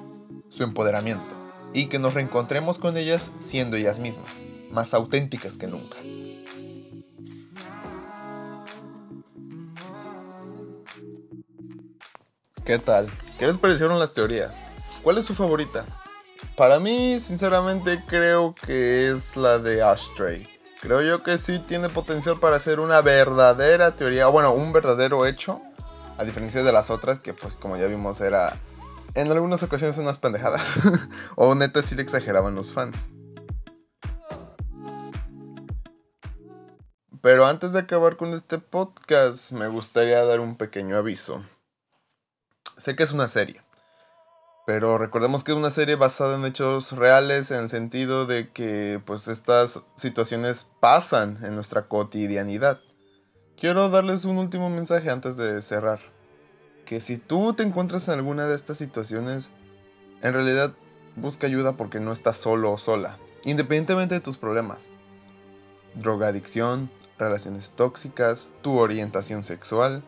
su 0.49 0.63
empoderamiento, 0.63 1.33
y 1.73 1.85
que 1.85 1.99
nos 1.99 2.15
reencontremos 2.15 2.79
con 2.79 2.97
ellas 2.97 3.31
siendo 3.39 3.77
ellas 3.77 3.99
mismas, 3.99 4.29
más 4.71 4.93
auténticas 4.93 5.57
que 5.57 5.67
nunca. 5.67 5.95
¿Qué 12.65 12.77
tal? 12.77 13.07
¿Qué 13.39 13.47
les 13.47 13.57
parecieron 13.57 13.99
las 13.99 14.13
teorías? 14.13 14.57
¿Cuál 15.01 15.17
es 15.17 15.23
su 15.23 15.33
favorita? 15.33 15.85
Para 16.57 16.79
mí, 16.79 17.19
sinceramente, 17.19 18.03
creo 18.07 18.55
que 18.55 19.09
es 19.09 19.37
la 19.37 19.59
de 19.59 19.83
Ashtray. 19.83 20.49
Creo 20.81 21.03
yo 21.03 21.21
que 21.21 21.37
sí 21.37 21.59
tiene 21.59 21.87
potencial 21.87 22.39
para 22.39 22.57
ser 22.57 22.79
una 22.79 22.99
verdadera 23.01 23.95
teoría, 23.95 24.25
bueno, 24.25 24.51
un 24.53 24.73
verdadero 24.73 25.27
hecho, 25.27 25.61
a 26.17 26.23
diferencia 26.23 26.63
de 26.63 26.71
las 26.71 26.89
otras 26.89 27.19
que 27.19 27.35
pues 27.35 27.55
como 27.55 27.77
ya 27.77 27.85
vimos 27.85 28.21
era 28.21 28.57
en 29.13 29.31
algunas 29.31 29.61
ocasiones 29.61 29.99
unas 29.99 30.17
pendejadas, 30.17 30.67
o 31.35 31.53
neta 31.53 31.83
sí 31.83 31.93
le 31.93 32.01
exageraban 32.01 32.55
los 32.55 32.73
fans. 32.73 33.07
Pero 37.21 37.45
antes 37.45 37.71
de 37.71 37.81
acabar 37.81 38.17
con 38.17 38.33
este 38.33 38.57
podcast, 38.57 39.51
me 39.51 39.67
gustaría 39.67 40.25
dar 40.25 40.39
un 40.39 40.57
pequeño 40.57 40.97
aviso. 40.97 41.43
Sé 42.77 42.95
que 42.95 43.03
es 43.03 43.11
una 43.11 43.27
serie, 43.27 43.61
pero 44.67 44.97
recordemos 44.97 45.45
que 45.45 45.53
es 45.53 45.57
una 45.57 45.69
serie 45.69 45.95
basada 45.95 46.35
en 46.35 46.43
hechos 46.43 46.91
reales 46.91 47.51
en 47.51 47.61
el 47.61 47.69
sentido 47.69 48.25
de 48.25 48.49
que 48.49 49.01
pues 49.05 49.29
estas 49.29 49.79
situaciones 49.95 50.67
pasan 50.81 51.39
en 51.41 51.55
nuestra 51.55 51.87
cotidianidad. 51.87 52.81
Quiero 53.57 53.87
darles 53.89 54.25
un 54.25 54.37
último 54.37 54.69
mensaje 54.69 55.09
antes 55.09 55.37
de 55.37 55.61
cerrar. 55.61 56.01
Que 56.85 56.99
si 56.99 57.15
tú 57.15 57.53
te 57.53 57.63
encuentras 57.63 58.09
en 58.09 58.15
alguna 58.15 58.45
de 58.45 58.55
estas 58.55 58.77
situaciones, 58.77 59.51
en 60.21 60.33
realidad 60.33 60.73
busca 61.15 61.47
ayuda 61.47 61.77
porque 61.77 62.01
no 62.01 62.11
estás 62.11 62.35
solo 62.35 62.73
o 62.73 62.77
sola, 62.77 63.17
independientemente 63.45 64.15
de 64.15 64.21
tus 64.21 64.35
problemas. 64.35 64.89
Drogadicción, 65.95 66.91
relaciones 67.17 67.69
tóxicas, 67.69 68.49
tu 68.63 68.77
orientación 68.79 69.43
sexual, 69.43 70.03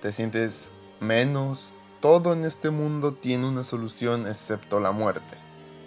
te 0.00 0.12
sientes 0.12 0.70
menos, 1.00 1.74
todo 2.06 2.34
en 2.34 2.44
este 2.44 2.70
mundo 2.70 3.14
tiene 3.14 3.48
una 3.48 3.64
solución 3.64 4.28
excepto 4.28 4.78
la 4.78 4.92
muerte. 4.92 5.36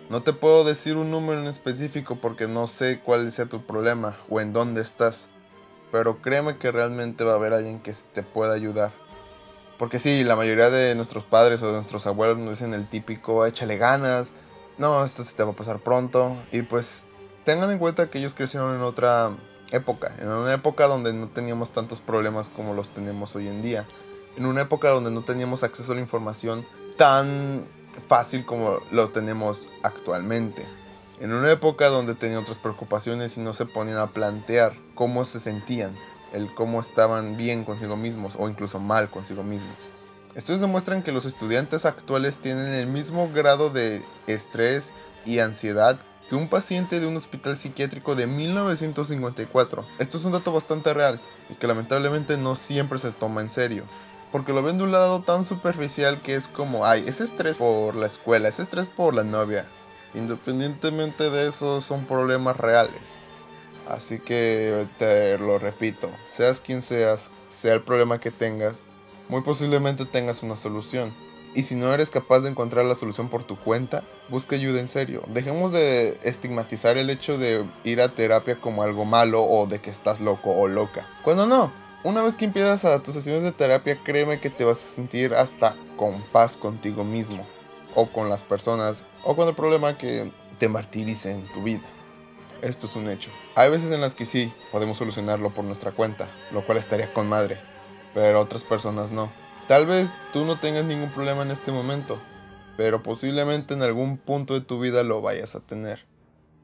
No 0.09 0.21
te 0.21 0.33
puedo 0.33 0.65
decir 0.65 0.97
un 0.97 1.11
número 1.11 1.39
en 1.39 1.47
específico 1.47 2.17
porque 2.19 2.45
no 2.45 2.67
sé 2.67 2.99
cuál 2.99 3.31
sea 3.31 3.45
tu 3.45 3.61
problema 3.61 4.17
o 4.29 4.41
en 4.41 4.51
dónde 4.51 4.81
estás, 4.81 5.29
pero 5.93 6.21
créeme 6.21 6.57
que 6.57 6.73
realmente 6.73 7.23
va 7.23 7.31
a 7.31 7.35
haber 7.35 7.53
alguien 7.53 7.79
que 7.79 7.93
te 8.11 8.21
pueda 8.21 8.53
ayudar. 8.53 8.91
Porque 9.77 9.97
sí, 9.97 10.25
la 10.25 10.35
mayoría 10.35 10.69
de 10.69 10.93
nuestros 10.93 11.23
padres 11.23 11.63
o 11.63 11.67
de 11.67 11.75
nuestros 11.75 12.05
abuelos 12.05 12.37
nos 12.37 12.49
dicen 12.49 12.73
el 12.73 12.89
típico, 12.89 13.45
échale 13.45 13.77
ganas, 13.77 14.33
no, 14.77 15.05
esto 15.05 15.23
se 15.23 15.33
te 15.33 15.43
va 15.43 15.51
a 15.51 15.55
pasar 15.55 15.79
pronto. 15.79 16.35
Y 16.51 16.63
pues 16.63 17.03
tengan 17.45 17.71
en 17.71 17.79
cuenta 17.79 18.09
que 18.09 18.17
ellos 18.17 18.33
crecieron 18.33 18.75
en 18.75 18.81
otra 18.81 19.31
época, 19.71 20.13
en 20.19 20.27
una 20.27 20.53
época 20.53 20.85
donde 20.87 21.13
no 21.13 21.29
teníamos 21.29 21.71
tantos 21.71 22.01
problemas 22.01 22.49
como 22.49 22.73
los 22.73 22.89
tenemos 22.89 23.37
hoy 23.37 23.47
en 23.47 23.61
día 23.61 23.85
en 24.37 24.45
una 24.45 24.61
época 24.61 24.89
donde 24.89 25.11
no 25.11 25.21
teníamos 25.21 25.63
acceso 25.63 25.91
a 25.91 25.95
la 25.95 26.01
información 26.01 26.65
tan 26.97 27.65
fácil 28.07 28.45
como 28.45 28.79
lo 28.91 29.09
tenemos 29.09 29.67
actualmente. 29.83 30.65
En 31.19 31.33
una 31.33 31.51
época 31.51 31.89
donde 31.89 32.15
tenían 32.15 32.41
otras 32.41 32.57
preocupaciones 32.57 33.37
y 33.37 33.41
no 33.41 33.53
se 33.53 33.65
ponían 33.65 33.97
a 33.97 34.07
plantear 34.07 34.73
cómo 34.95 35.25
se 35.25 35.39
sentían, 35.39 35.93
el 36.31 36.53
cómo 36.53 36.79
estaban 36.79 37.35
bien 37.35 37.65
consigo 37.65 37.97
mismos 37.97 38.35
o 38.37 38.47
incluso 38.47 38.79
mal 38.79 39.09
consigo 39.09 39.43
mismos. 39.43 39.75
Estudios 40.35 40.61
demuestran 40.61 41.03
que 41.03 41.11
los 41.11 41.25
estudiantes 41.25 41.85
actuales 41.85 42.37
tienen 42.37 42.71
el 42.73 42.87
mismo 42.87 43.29
grado 43.33 43.69
de 43.69 44.05
estrés 44.27 44.93
y 45.25 45.39
ansiedad 45.39 45.99
que 46.29 46.35
un 46.35 46.47
paciente 46.47 46.99
de 46.99 47.07
un 47.07 47.17
hospital 47.17 47.57
psiquiátrico 47.57 48.15
de 48.15 48.27
1954. 48.27 49.83
Esto 49.97 50.17
es 50.17 50.23
un 50.23 50.31
dato 50.31 50.53
bastante 50.53 50.93
real 50.93 51.19
y 51.49 51.55
que 51.55 51.67
lamentablemente 51.67 52.37
no 52.37 52.55
siempre 52.55 52.99
se 52.99 53.11
toma 53.11 53.41
en 53.41 53.49
serio 53.49 53.83
porque 54.31 54.53
lo 54.53 54.61
ven 54.61 54.77
de 54.77 54.83
un 54.83 54.91
lado 54.91 55.21
tan 55.21 55.45
superficial 55.45 56.21
que 56.21 56.35
es 56.35 56.47
como, 56.47 56.85
ay, 56.85 57.03
ese 57.07 57.23
estrés 57.23 57.57
por 57.57 57.95
la 57.95 58.07
escuela, 58.07 58.49
ese 58.49 58.63
estrés 58.63 58.87
por 58.87 59.15
la 59.15 59.23
novia. 59.23 59.65
Independientemente 60.13 61.29
de 61.29 61.47
eso, 61.47 61.81
son 61.81 62.05
problemas 62.05 62.57
reales. 62.57 63.19
Así 63.87 64.19
que 64.19 64.85
te 64.97 65.37
lo 65.39 65.57
repito, 65.57 66.11
seas 66.25 66.61
quien 66.61 66.81
seas, 66.81 67.31
sea 67.47 67.73
el 67.73 67.81
problema 67.81 68.19
que 68.19 68.29
tengas, 68.29 68.83
muy 69.29 69.41
posiblemente 69.41 70.05
tengas 70.05 70.43
una 70.43 70.55
solución. 70.55 71.13
Y 71.55 71.63
si 71.63 71.73
no 71.73 71.91
eres 71.91 72.11
capaz 72.11 72.41
de 72.41 72.49
encontrar 72.49 72.85
la 72.85 72.93
solución 72.93 73.29
por 73.29 73.43
tu 73.43 73.57
cuenta, 73.57 74.03
busca 74.29 74.55
ayuda 74.55 74.79
en 74.79 74.87
serio. 74.87 75.23
Dejemos 75.27 75.71
de 75.71 76.19
estigmatizar 76.23 76.97
el 76.97 77.09
hecho 77.09 77.39
de 77.39 77.65
ir 77.83 78.01
a 78.01 78.13
terapia 78.13 78.61
como 78.61 78.83
algo 78.83 79.05
malo 79.05 79.43
o 79.43 79.65
de 79.65 79.79
que 79.79 79.89
estás 79.89 80.21
loco 80.21 80.51
o 80.51 80.67
loca. 80.67 81.07
Cuando 81.23 81.47
no, 81.47 81.71
una 82.03 82.23
vez 82.23 82.37
que 82.37 82.45
empiezas 82.45 82.85
a 82.85 82.99
tus 83.03 83.13
sesiones 83.13 83.43
de 83.43 83.51
terapia, 83.51 83.97
créeme 84.03 84.39
que 84.39 84.49
te 84.49 84.63
vas 84.63 84.77
a 84.77 84.95
sentir 84.95 85.33
hasta 85.33 85.75
con 85.97 86.21
paz 86.21 86.55
contigo 86.55 87.03
mismo, 87.03 87.45
o 87.95 88.07
con 88.07 88.29
las 88.29 88.43
personas, 88.43 89.05
o 89.23 89.35
con 89.35 89.47
el 89.47 89.55
problema 89.55 89.97
que 89.97 90.31
te 90.59 90.69
martirice 90.69 91.31
en 91.31 91.45
tu 91.47 91.63
vida. 91.63 91.83
Esto 92.61 92.87
es 92.87 92.95
un 92.95 93.09
hecho. 93.09 93.31
Hay 93.55 93.69
veces 93.69 93.91
en 93.91 94.01
las 94.01 94.15
que 94.15 94.25
sí, 94.25 94.51
podemos 94.71 94.97
solucionarlo 94.97 95.49
por 95.49 95.65
nuestra 95.65 95.91
cuenta, 95.91 96.29
lo 96.51 96.65
cual 96.65 96.77
estaría 96.77 97.13
con 97.13 97.27
madre, 97.27 97.59
pero 98.13 98.41
otras 98.41 98.63
personas 98.63 99.11
no. 99.11 99.31
Tal 99.67 99.85
vez 99.85 100.13
tú 100.33 100.45
no 100.45 100.59
tengas 100.59 100.85
ningún 100.85 101.11
problema 101.11 101.43
en 101.43 101.51
este 101.51 101.71
momento, 101.71 102.17
pero 102.77 103.03
posiblemente 103.03 103.73
en 103.73 103.83
algún 103.83 104.17
punto 104.17 104.53
de 104.53 104.61
tu 104.61 104.79
vida 104.79 105.03
lo 105.03 105.21
vayas 105.21 105.55
a 105.55 105.59
tener. 105.59 106.05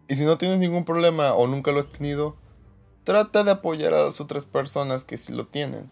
Y 0.07 0.15
si 0.15 0.23
no 0.23 0.37
tienes 0.37 0.59
ningún 0.59 0.85
problema 0.85 1.33
o 1.33 1.47
nunca 1.47 1.71
lo 1.71 1.79
has 1.79 1.91
tenido, 1.91 2.35
trata 3.05 3.43
de 3.43 3.51
apoyar 3.51 3.93
a 3.93 4.03
las 4.05 4.19
otras 4.19 4.43
personas 4.43 5.05
que 5.05 5.17
sí 5.17 5.31
lo 5.31 5.45
tienen. 5.45 5.89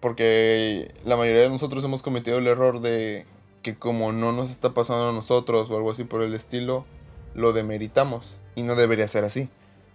Porque 0.00 0.92
la 1.04 1.16
mayoría 1.16 1.42
de 1.42 1.48
nosotros 1.48 1.84
hemos 1.84 2.02
cometido 2.02 2.38
el 2.38 2.48
error 2.48 2.80
de 2.80 3.24
que 3.62 3.76
como 3.76 4.10
no 4.12 4.32
nos 4.32 4.50
está 4.50 4.74
pasando 4.74 5.08
a 5.08 5.12
nosotros 5.12 5.70
o 5.70 5.76
algo 5.76 5.92
así 5.92 6.02
por 6.02 6.22
el 6.22 6.34
estilo, 6.34 6.84
lo 7.34 7.52
demeritamos. 7.52 8.36
Y 8.56 8.64
no 8.64 8.74
debería 8.74 9.08
ser 9.08 9.24
así. 9.24 9.48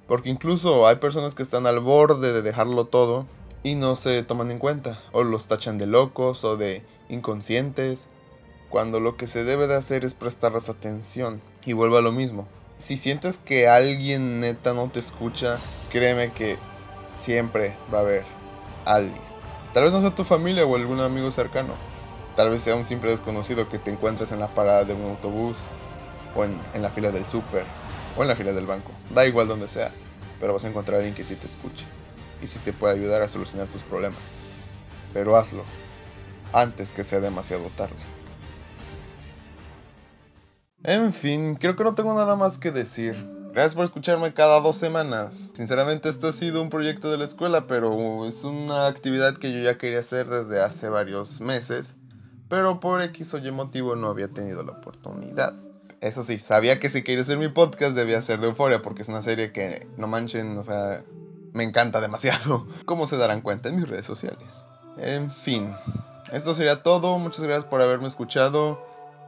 Porque 0.08 0.30
incluso 0.30 0.88
hay 0.88 0.96
personas 0.96 1.36
que 1.36 1.44
están 1.44 1.68
al 1.68 1.82
borde 1.82 2.32
de 2.32 2.42
dejarlo 2.42 2.86
todo 2.86 3.28
y 3.62 3.76
no 3.76 3.98
se 3.98 4.24
toman 4.24 4.50
en 4.50 4.60
cuenta. 4.60 5.04
O 5.12 5.24
los 5.24 5.46
tachan 5.46 5.78
de 5.78 5.88
locos 5.88 6.46
o 6.46 6.56
de 6.56 6.84
inconscientes. 7.10 8.08
Cuando 8.70 9.02
lo 9.02 9.18
que 9.18 9.28
se 9.28 9.44
debe 9.44 9.68
de 9.68 9.76
hacer 9.76 10.06
es 10.06 10.14
prestarles 10.14 10.70
atención. 10.70 11.42
Y 11.66 11.74
vuelvo 11.74 11.98
a 11.98 12.02
lo 12.02 12.14
mismo 12.14 12.48
si 12.78 12.96
sientes 12.96 13.38
que 13.38 13.68
alguien 13.68 14.40
neta 14.40 14.74
no 14.74 14.90
te 14.90 15.00
escucha, 15.00 15.58
créeme 15.92 16.32
que 16.32 16.58
siempre 17.14 17.76
va 17.94 18.00
a 18.00 18.02
haber 18.02 18.26
alguien. 18.86 19.22
Tal 19.74 19.84
vez 19.84 19.94
no 19.94 20.02
sea 20.02 20.16
tu 20.16 20.24
familia 20.24 20.66
o 20.66 20.76
algún 20.76 21.00
amigo 21.00 21.30
cercano. 21.32 21.74
Tal 22.36 22.50
vez 22.50 22.62
sea 22.62 22.76
un 22.76 22.86
simple 22.86 23.10
desconocido 23.10 23.68
que 23.68 23.80
te 23.80 23.92
encuentres 23.92 24.32
en 24.32 24.40
la 24.40 24.54
parada 24.54 24.84
de 24.84 24.94
un 24.94 25.10
autobús, 25.10 25.58
o 26.36 26.46
en, 26.46 26.60
la 26.82 26.92
fila 26.92 27.12
del 27.12 27.26
súper, 27.26 27.64
o 28.16 28.22
en 28.22 28.28
la 28.28 28.36
fila 28.36 28.54
del 28.54 28.68
banco. 28.68 28.92
Da 29.10 29.26
igual 29.26 29.48
donde 29.48 29.68
sea, 29.68 29.92
pero 30.40 30.54
vas 30.54 30.64
a 30.64 30.68
encontrar 30.68 30.96
a 30.96 30.98
alguien 31.00 31.16
que 31.16 31.24
sí 31.24 31.36
te 31.36 31.48
escuche 31.48 31.84
y 32.42 32.48
sí 32.48 32.60
te 32.60 32.74
puede 32.74 32.94
ayudar 32.94 33.24
a 33.24 33.28
solucionar 33.28 33.68
tus 33.68 33.82
problemas. 33.82 34.20
Pero 35.14 35.36
hazlo 35.36 35.64
antes 36.54 36.92
que 36.92 37.04
sea 37.04 37.20
demasiado 37.20 37.64
tarde. 37.76 38.17
En 40.84 41.12
fin, 41.12 41.56
creo 41.56 41.76
que 41.76 41.84
no 41.84 41.96
tengo 41.96 42.14
nada 42.14 42.36
más 42.36 42.58
que 42.58 42.72
decir. 42.72 43.16
Gracias 43.52 43.74
por 43.74 43.86
escucharme 43.86 44.34
cada 44.34 44.60
dos 44.62 44.78
semanas. 44.78 45.52
Sinceramente 45.54 46.10
esto 46.10 46.28
ha 46.28 46.32
sido 46.32 46.62
un 46.62 46.70
proyecto 46.70 47.10
de 47.10 47.18
la 47.18 47.26
escuela, 47.26 47.66
pero 47.66 48.28
es 48.28 48.44
una 48.44 48.86
actividad 48.86 49.36
que 49.38 49.52
yo 49.52 49.60
ya 49.60 49.80
quería 49.80 50.00
hacer 50.00 50.30
desde 50.30 50.62
hace 50.62 50.90
varios 50.90 51.42
meses. 51.42 51.96
Pero 52.50 52.80
por 52.80 53.02
X 53.02 53.34
o 53.34 53.40
Y 53.40 53.52
motivo 53.52 53.96
no 53.96 54.10
había 54.10 54.28
tenido 54.28 54.64
la 54.64 54.74
oportunidad. 54.74 55.56
Eso 56.00 56.22
sí, 56.22 56.38
sabía 56.38 56.80
que 56.80 56.90
si 56.90 57.04
quería 57.04 57.22
hacer 57.22 57.40
mi 57.40 57.48
podcast 57.48 57.96
debía 57.96 58.22
ser 58.22 58.40
de 58.40 58.48
Euforia, 58.48 58.84
porque 58.84 59.02
es 59.02 59.08
una 59.08 59.24
serie 59.24 59.52
que, 59.52 59.88
no 59.98 60.08
manchen, 60.08 60.56
o 60.56 60.62
sea, 60.62 61.04
me 61.54 61.64
encanta 61.64 62.00
demasiado. 62.00 62.68
Como 62.86 63.08
se 63.08 63.18
darán 63.18 63.42
cuenta 63.42 63.70
en 63.70 63.78
mis 63.78 63.90
redes 63.90 64.06
sociales. 64.06 64.68
En 64.98 65.32
fin, 65.32 65.74
esto 66.32 66.54
sería 66.54 66.84
todo. 66.84 67.18
Muchas 67.18 67.42
gracias 67.42 67.66
por 67.66 67.82
haberme 67.82 68.08
escuchado. 68.08 68.80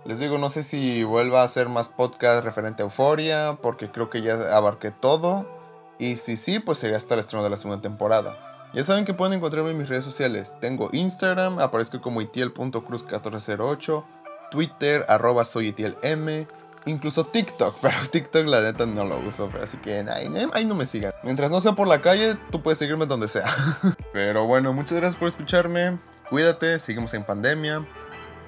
Les 0.05 0.19
digo, 0.19 0.37
no 0.37 0.49
sé 0.49 0.63
si 0.63 1.03
vuelva 1.03 1.41
a 1.41 1.45
hacer 1.45 1.69
más 1.69 1.89
podcast 1.89 2.43
referente 2.43 2.81
a 2.81 2.85
Euforia, 2.85 3.57
porque 3.61 3.91
creo 3.91 4.09
que 4.09 4.21
ya 4.21 4.55
abarqué 4.55 4.91
todo. 4.91 5.45
Y 5.97 6.15
si 6.15 6.37
sí, 6.37 6.59
pues 6.59 6.79
sería 6.79 6.97
hasta 6.97 7.15
el 7.15 7.19
estreno 7.19 7.43
de 7.43 7.49
la 7.49 7.57
segunda 7.57 7.81
temporada. 7.81 8.35
Ya 8.73 8.83
saben 8.83 9.03
que 9.03 9.13
pueden 9.13 9.33
encontrarme 9.33 9.71
en 9.71 9.77
mis 9.77 9.89
redes 9.89 10.05
sociales. 10.05 10.53
Tengo 10.61 10.89
Instagram, 10.93 11.59
aparezco 11.59 12.01
como 12.01 12.21
itiel.cruz1408, 12.21 14.03
Twitter, 14.51 15.05
arroba 15.09 15.43
soy 15.43 15.69
itielm, 15.69 16.45
incluso 16.85 17.23
TikTok, 17.23 17.75
pero 17.81 17.95
TikTok 18.09 18.45
la 18.45 18.61
neta 18.61 18.85
no 18.85 19.05
lo 19.05 19.19
uso, 19.19 19.49
así 19.61 19.77
que 19.77 19.99
ahí, 19.99 20.31
ahí 20.53 20.65
no 20.65 20.75
me 20.75 20.85
sigan. 20.85 21.13
Mientras 21.23 21.51
no 21.51 21.59
sea 21.61 21.73
por 21.73 21.87
la 21.87 22.01
calle, 22.01 22.37
tú 22.51 22.61
puedes 22.61 22.77
seguirme 22.77 23.05
donde 23.05 23.27
sea. 23.27 23.45
pero 24.13 24.45
bueno, 24.45 24.71
muchas 24.71 24.97
gracias 24.97 25.19
por 25.19 25.27
escucharme. 25.27 25.99
Cuídate, 26.29 26.77
seguimos 26.79 27.13
en 27.15 27.23
pandemia. 27.23 27.85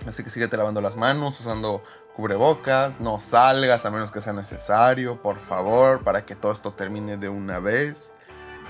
Así 0.08 0.24
que 0.24 0.30
síguete 0.30 0.58
lavando 0.58 0.82
las 0.82 0.96
manos, 0.96 1.40
usando 1.40 1.84
cubrebocas, 2.16 3.00
no 3.00 3.20
salgas 3.20 3.86
a 3.86 3.92
menos 3.92 4.12
que 4.12 4.22
sea 4.22 4.34
necesario, 4.34 5.22
por 5.22 5.40
favor, 5.40 6.04
para 6.04 6.26
que 6.26 6.36
todo 6.36 6.52
esto 6.52 6.74
termine 6.74 7.18
de 7.18 7.30
una 7.30 7.60
vez. 7.60 8.12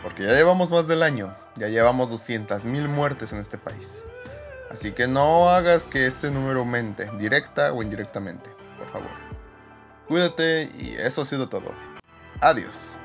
Porque 0.03 0.23
ya 0.23 0.33
llevamos 0.33 0.71
más 0.71 0.87
del 0.87 1.03
año, 1.03 1.33
ya 1.55 1.67
llevamos 1.67 2.09
200.000 2.09 2.87
muertes 2.87 3.33
en 3.33 3.39
este 3.39 3.57
país. 3.57 4.05
Así 4.71 4.91
que 4.91 5.07
no 5.07 5.49
hagas 5.49 5.85
que 5.85 6.07
este 6.07 6.31
número 6.31 6.59
aumente, 6.59 7.09
directa 7.17 7.73
o 7.73 7.83
indirectamente, 7.83 8.49
por 8.77 8.87
favor. 8.87 9.11
Cuídate 10.07 10.69
y 10.79 10.95
eso 10.95 11.21
ha 11.21 11.25
sido 11.25 11.49
todo. 11.49 11.71
Adiós. 12.39 12.95